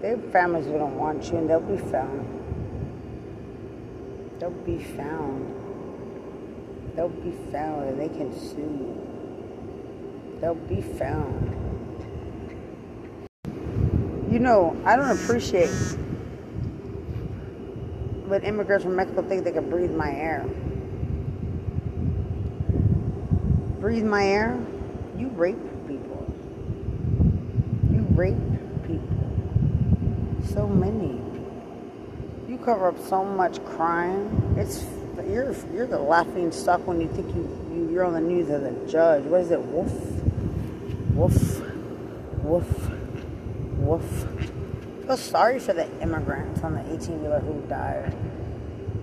[0.00, 2.28] Their families don't want you and they'll be found.
[4.38, 5.54] They'll be found.
[6.94, 10.38] They'll be found and they can sue you.
[10.40, 11.48] They'll be found.
[14.30, 15.70] You know, I don't appreciate
[18.32, 20.46] but immigrants from Mexico think they can breathe my air.
[23.78, 24.58] Breathe my air?
[25.18, 25.71] You rape.
[28.22, 28.36] Rape
[28.86, 29.18] people.
[30.54, 31.20] So many
[32.48, 34.54] You cover up so much crime.
[34.56, 34.84] It's
[35.28, 37.42] you're you're the laughing stock when you think you,
[37.74, 39.24] you you're on the news as a judge.
[39.24, 39.60] What is it?
[39.60, 39.92] Woof,
[41.14, 41.60] woof,
[42.44, 42.90] woof,
[43.78, 44.26] woof.
[45.02, 48.14] I feel sorry for the immigrants on the 18 wheeler who died.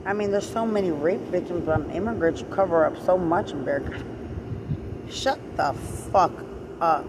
[0.06, 2.40] I mean, there's so many rape victims from immigrants.
[2.40, 3.84] You cover up so much Bear.
[5.10, 5.74] Shut the
[6.14, 6.32] fuck
[6.80, 7.06] up.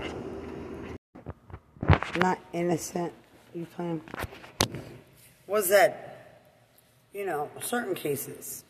[2.17, 3.13] Not innocent.
[3.55, 4.03] You claim
[5.47, 6.11] What's that?
[7.13, 8.65] you know, certain cases.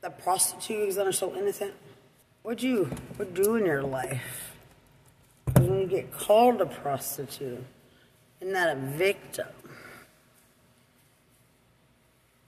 [0.00, 1.74] The prostitutes that are so innocent.
[2.42, 2.84] What you
[3.16, 4.56] what do in your life?
[5.56, 7.64] When you get called a prostitute,
[8.40, 9.48] and not a victim.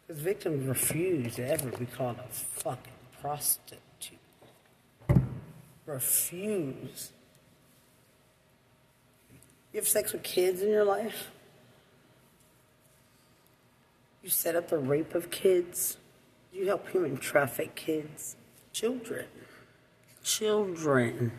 [0.06, 3.78] Because victims refuse to ever be called a fucking prostitute.
[5.84, 7.10] Refuse.
[9.72, 11.30] You have sex with kids in your life?
[14.22, 15.96] You set up the rape of kids.
[16.52, 18.36] You help human traffic kids.
[18.72, 19.26] Children.
[20.22, 21.32] Children.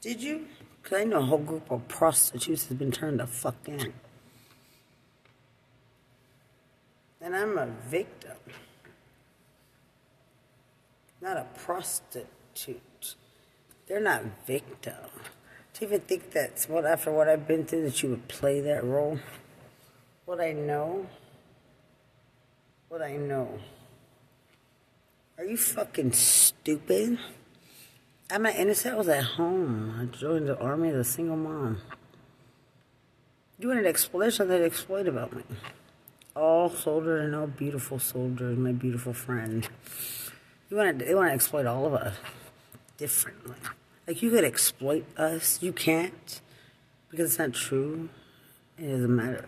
[0.00, 0.46] Did you?
[0.82, 3.92] Because I know a whole group of prostitutes has been turned the fuck in.
[7.20, 8.36] And I'm a victim.
[11.20, 13.14] Not a prostitute.
[13.86, 14.22] They're not
[15.78, 18.84] To even think that's what after what I've been through that you would play that
[18.84, 19.18] role.
[20.24, 21.06] What I know
[22.88, 23.58] what I know.
[25.36, 27.18] Are you fucking stupid?
[28.30, 28.94] I'm not innocent.
[28.94, 29.94] I was at home.
[30.00, 31.80] I joined the army as a single mom.
[33.58, 35.42] You want exploit something that exploit about me.
[36.34, 39.68] All soldiers and all beautiful soldiers, my beautiful friend.
[40.70, 42.16] You want to, they want to exploit all of us
[42.96, 43.56] differently.
[44.08, 45.62] Like you could exploit us.
[45.62, 46.40] You can't
[47.10, 48.08] because it's not true.
[48.76, 49.46] It doesn't matter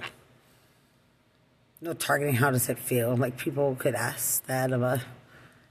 [1.81, 2.35] no targeting.
[2.35, 3.17] How does it feel?
[3.17, 5.03] Like people could ask that of a.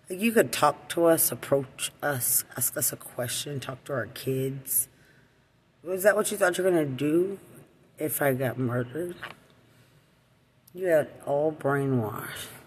[0.09, 4.07] Like you could talk to us, approach us, ask us a question, talk to our
[4.07, 4.87] kids.
[5.83, 7.39] Was that what you thought you were gonna do
[7.97, 9.15] if I got murdered?
[10.73, 12.58] You had all brainwashed.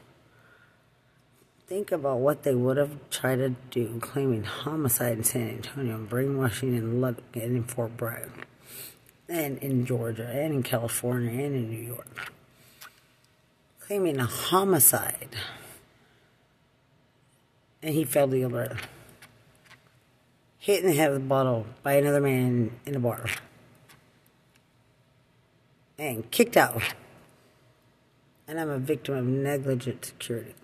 [1.66, 6.76] Think about what they would have tried to do, claiming homicide in San Antonio, brainwashing
[6.76, 8.30] in Lubbock and in Fort Bragg,
[9.28, 12.32] and in Georgia, and in California, and in New York
[13.92, 15.36] claiming a homicide.
[17.82, 18.78] And he to the alert.
[20.58, 23.26] Hit in the head with a bottle by another man in a bar.
[25.98, 26.94] And kicked out.
[28.48, 30.54] And I'm a victim of negligent security.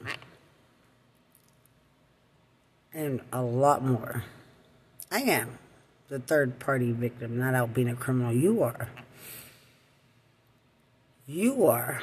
[2.98, 4.24] And a lot more.
[5.08, 5.60] I am
[6.08, 8.32] the third party victim, not out being a criminal.
[8.32, 8.88] You are.
[11.24, 12.02] You are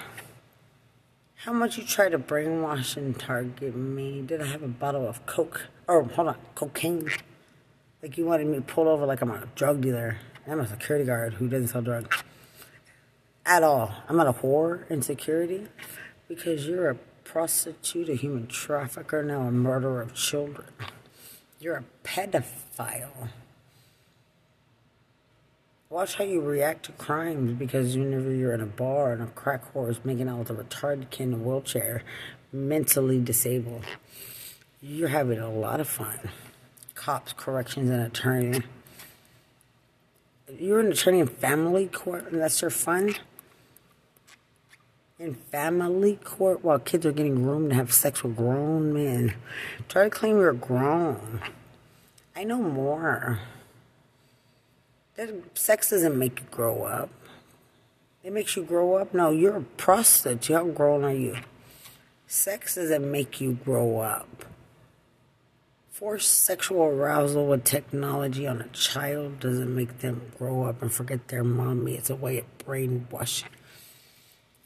[1.36, 4.22] How much you try to brainwash and target me?
[4.22, 5.68] Did I have a bottle of coke?
[5.86, 7.10] Or, hold on, cocaine?
[8.02, 10.20] Like you wanted me pulled over like I'm a drug dealer.
[10.48, 12.24] I'm a security guard who doesn't sell drugs.
[13.46, 13.94] At all.
[14.08, 15.68] I'm not a whore in security
[16.30, 16.98] because you're a
[17.36, 20.70] prostitute, a human trafficker, now a murderer of children.
[21.60, 23.28] You're a pedophile.
[25.90, 29.74] Watch how you react to crimes because whenever you're in a bar and a crack
[29.74, 32.04] whore is making out with a retarded kid in a wheelchair,
[32.54, 33.84] mentally disabled,
[34.82, 36.32] you're having a lot of fun.
[36.94, 38.62] Cops, corrections, and attorney.
[40.58, 43.14] You're an attorney in family court and that's your fun?
[45.18, 49.36] In family court while kids are getting groomed to have sex with grown men.
[49.88, 51.40] Try to claim you're grown.
[52.36, 53.40] I know more.
[55.16, 57.10] That sex doesn't make you grow up.
[58.26, 59.14] It makes you grow up.
[59.14, 60.54] No, you're a prostitute.
[60.54, 61.38] How grown are you?
[62.28, 64.44] Sex doesn't make you grow up.
[65.92, 71.30] Forced sexual arousal with technology on a child doesn't make them grow up and forget
[71.30, 71.94] their mommy.
[71.94, 73.48] It's a way of brainwashing.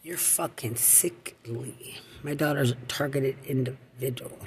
[0.01, 1.97] You're fucking sickly.
[2.23, 4.37] My daughter's a targeted individual.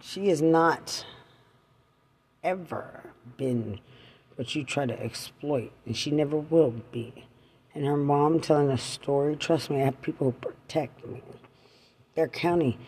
[0.00, 1.04] She has not
[2.44, 3.80] ever been
[4.36, 7.26] what you try to exploit, and she never will be.
[7.74, 11.20] And her mom telling a story, trust me, I have people who protect me.
[12.14, 12.78] Their county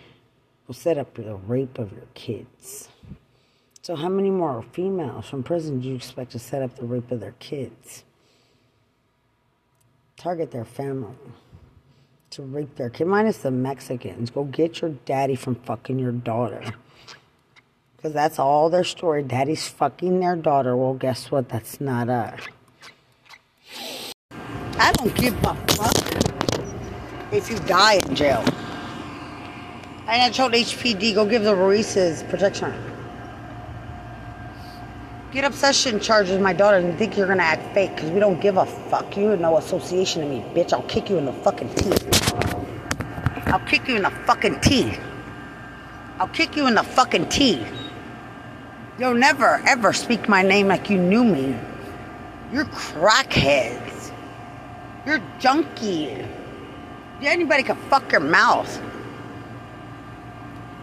[0.69, 2.89] will set up the rape of your kids.
[3.83, 7.11] So, how many more females from prison do you expect to set up the rape
[7.11, 8.05] of their kids?
[10.23, 11.17] Target their family
[12.31, 14.31] to rape their kid, minus the Mexicans.
[14.31, 16.63] Go get your daddy from fucking your daughter.
[17.97, 19.25] Because that's all their story.
[19.25, 20.77] Daddy's fucking their daughter.
[20.77, 21.49] Well, guess what?
[21.49, 22.41] That's not us.
[24.79, 28.45] I don't give a fuck if you die in jail.
[30.07, 32.73] And I told HPD, go give the Ruizes protection.
[35.33, 38.59] Get obsession charges my daughter and think you're gonna act fake because we don't give
[38.59, 39.17] a fuck.
[39.17, 40.75] You have no association to me, bitch.
[40.75, 42.33] I'll kick you in the fucking teeth.
[43.47, 45.01] I'll kick you in the fucking teeth.
[46.19, 47.67] I'll kick you in the fucking teeth.
[48.99, 51.59] You'll never ever speak my name like you knew me.
[52.53, 54.13] You're crackheads.
[55.07, 56.27] You're junkie.
[57.23, 58.92] Anybody can fuck your mouth.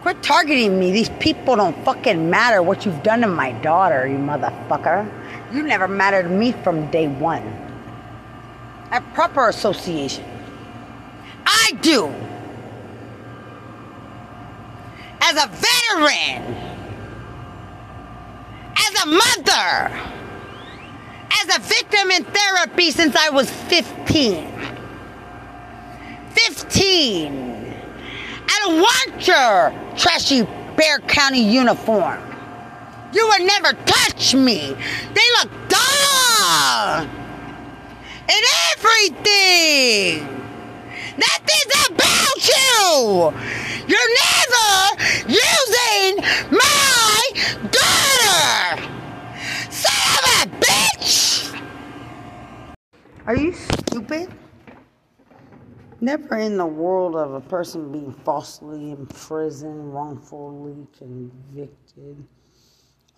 [0.02, 0.92] Quit targeting me.
[0.92, 5.08] These people don't fucking matter what you've done to my daughter, you motherfucker.
[5.52, 7.42] You never mattered to me from day one.
[8.92, 10.24] A proper association.
[11.44, 12.08] I do.
[15.22, 16.70] As a veteran
[18.80, 19.90] as a mother,
[21.42, 24.46] as a victim in therapy since I was 15.
[26.30, 27.49] 15.
[28.52, 30.42] I don't want your trashy
[30.76, 32.20] Bexar County uniform.
[33.12, 34.74] You would never touch me.
[35.14, 37.08] They look dumb.
[38.28, 40.26] And everything.
[41.16, 43.32] Nothing's about you.
[43.86, 44.70] You're never
[45.28, 46.10] using
[46.50, 47.20] my
[47.70, 48.82] daughter.
[49.70, 51.62] Son of a bitch.
[53.26, 54.28] Are you stupid?
[56.02, 62.26] Never in the world of a person being falsely imprisoned, wrongfully convicted,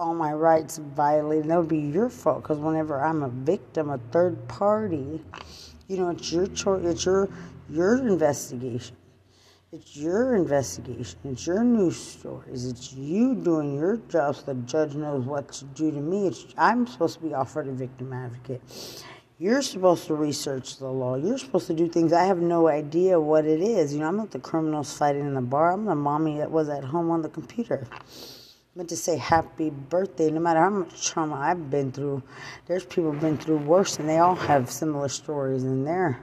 [0.01, 1.49] all my rights violated.
[1.49, 5.23] That would be your fault because whenever I'm a victim, a third party,
[5.87, 6.85] you know, it's your choice.
[6.85, 7.29] It's your
[7.71, 8.97] your investigation.
[9.71, 11.19] It's your investigation.
[11.25, 12.67] It's your news stories.
[12.67, 16.27] It's you doing your job so the judge knows what to do to me.
[16.27, 18.61] It's, I'm supposed to be offered a victim advocate.
[19.43, 21.17] You're supposed to research the law.
[21.17, 22.13] You're supposed to do things.
[22.13, 23.93] I have no idea what it is.
[23.93, 25.73] You know, I'm not the criminals fighting in the bar.
[25.73, 27.89] I'm the mommy that was at home on the computer.
[28.77, 32.23] Meant to say happy birthday, no matter how much trauma I've been through.
[32.69, 36.21] There's people been through worse, and they all have similar stories, and they're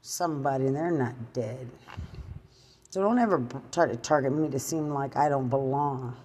[0.00, 1.68] somebody, and they're not dead.
[2.90, 6.16] So don't ever try to target me to seem like I don't belong.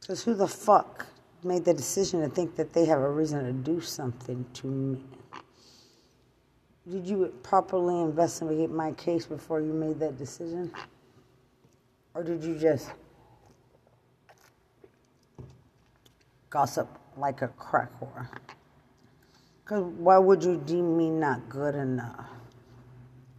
[0.00, 1.08] Because who the fuck
[1.44, 5.04] made the decision to think that they have a reason to do something to me?
[6.90, 10.72] Did you properly investigate my case before you made that decision?
[12.14, 12.90] Or did you just
[16.50, 18.28] gossip like a crack whore?
[19.64, 22.26] Because why would you deem me not good enough?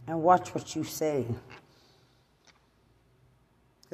[0.06, 1.26] And watch what you say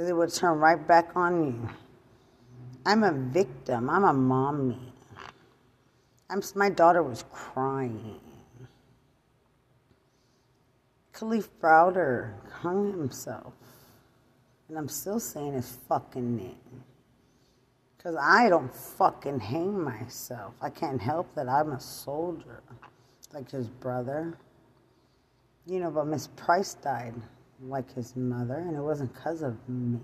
[0.01, 1.69] because it would turn right back on you.
[2.87, 3.91] I'm a victim.
[3.91, 4.93] I'm a mommy.
[6.29, 8.21] I'm, my daughter was crying.
[11.13, 13.53] Kalief Browder hung himself.
[14.69, 16.85] And I'm still saying his fucking name.
[17.97, 20.55] Because I don't fucking hang myself.
[20.63, 22.63] I can't help that I'm a soldier.
[23.35, 24.39] Like his brother.
[25.67, 27.15] You know, but Miss Price died
[27.63, 30.01] like his mother, and it wasn't because of me.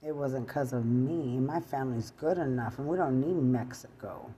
[0.00, 1.38] It wasn't because of me.
[1.38, 4.30] My family's good enough, and we don't need Mexico.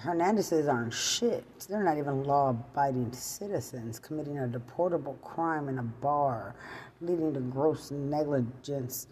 [0.00, 1.44] Hernandezes aren't shit.
[1.68, 6.54] They're not even law abiding citizens committing a deportable crime in a bar,
[7.00, 9.08] leading to gross negligence,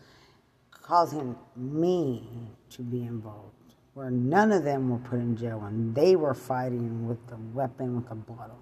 [0.71, 2.29] causing me
[2.71, 3.53] to be involved.
[3.95, 7.97] Where none of them were put in jail and they were fighting with the weapon
[7.97, 8.59] with a bottle.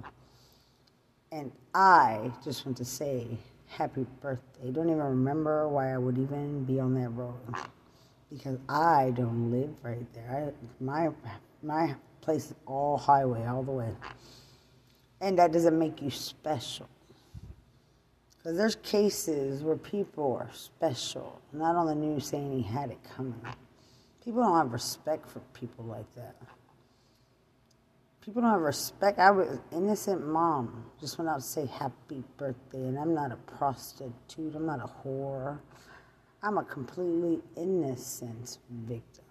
[1.33, 3.27] And I just want to say
[3.67, 4.71] happy birthday.
[4.71, 7.35] Don't even remember why I would even be on that road.
[8.31, 10.53] Because I don't live right there.
[10.53, 11.11] I, my
[11.63, 13.91] my place is all highway, all the way.
[15.21, 16.89] And that doesn't make you special.
[18.37, 22.99] Because there's cases where people are special, not on the news saying he had it
[23.17, 23.41] coming.
[24.25, 26.37] People don't have respect for people like that.
[28.25, 29.19] People don't have respect.
[29.19, 30.87] I was innocent mom.
[30.99, 34.55] Just went out to say happy birthday, and I'm not a prostitute.
[34.55, 35.59] I'm not a whore.
[36.43, 39.25] I'm a completely innocent victim.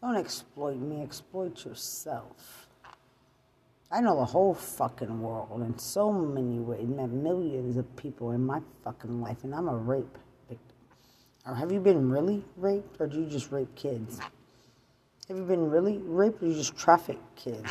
[0.00, 2.66] Don't exploit me, exploit yourself.
[3.92, 8.44] I know the whole fucking world in so many ways, met millions of people in
[8.44, 10.18] my fucking life, and I'm a rape
[10.48, 10.76] victim.
[11.46, 14.18] Or have you been really raped, or do you just rape kids?
[15.28, 17.70] Have you been really raped, or you just traffic kids?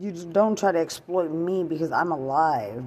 [0.00, 2.84] You don't try to exploit me because I'm alive.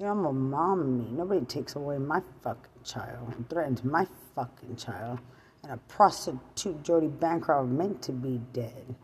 [0.00, 1.08] You know, I'm a mom me.
[1.12, 4.04] Nobody takes away my fucking child and threatens my
[4.34, 5.20] fucking child.
[5.62, 8.96] And a prostitute, Jody Bancroft, meant to be dead.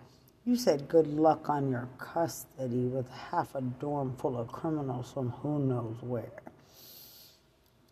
[0.45, 5.31] You said good luck on your custody with half a dorm full of criminals from
[5.31, 6.43] who knows where.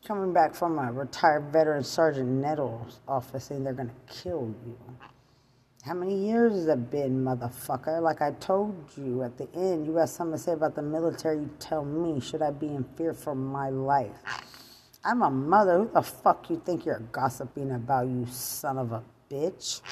[0.05, 4.77] Coming back from a retired veteran Sergeant Nettles' office saying they're to kill you.
[5.85, 8.01] How many years has it been, motherfucker?
[8.01, 11.41] Like I told you at the end, you got something to say about the military,
[11.41, 12.21] you tell me.
[12.21, 14.17] Should I be in fear for my life?
[15.05, 15.81] I'm a mother.
[15.81, 19.83] Who the fuck you think you're gossiping about, you son of a bitch?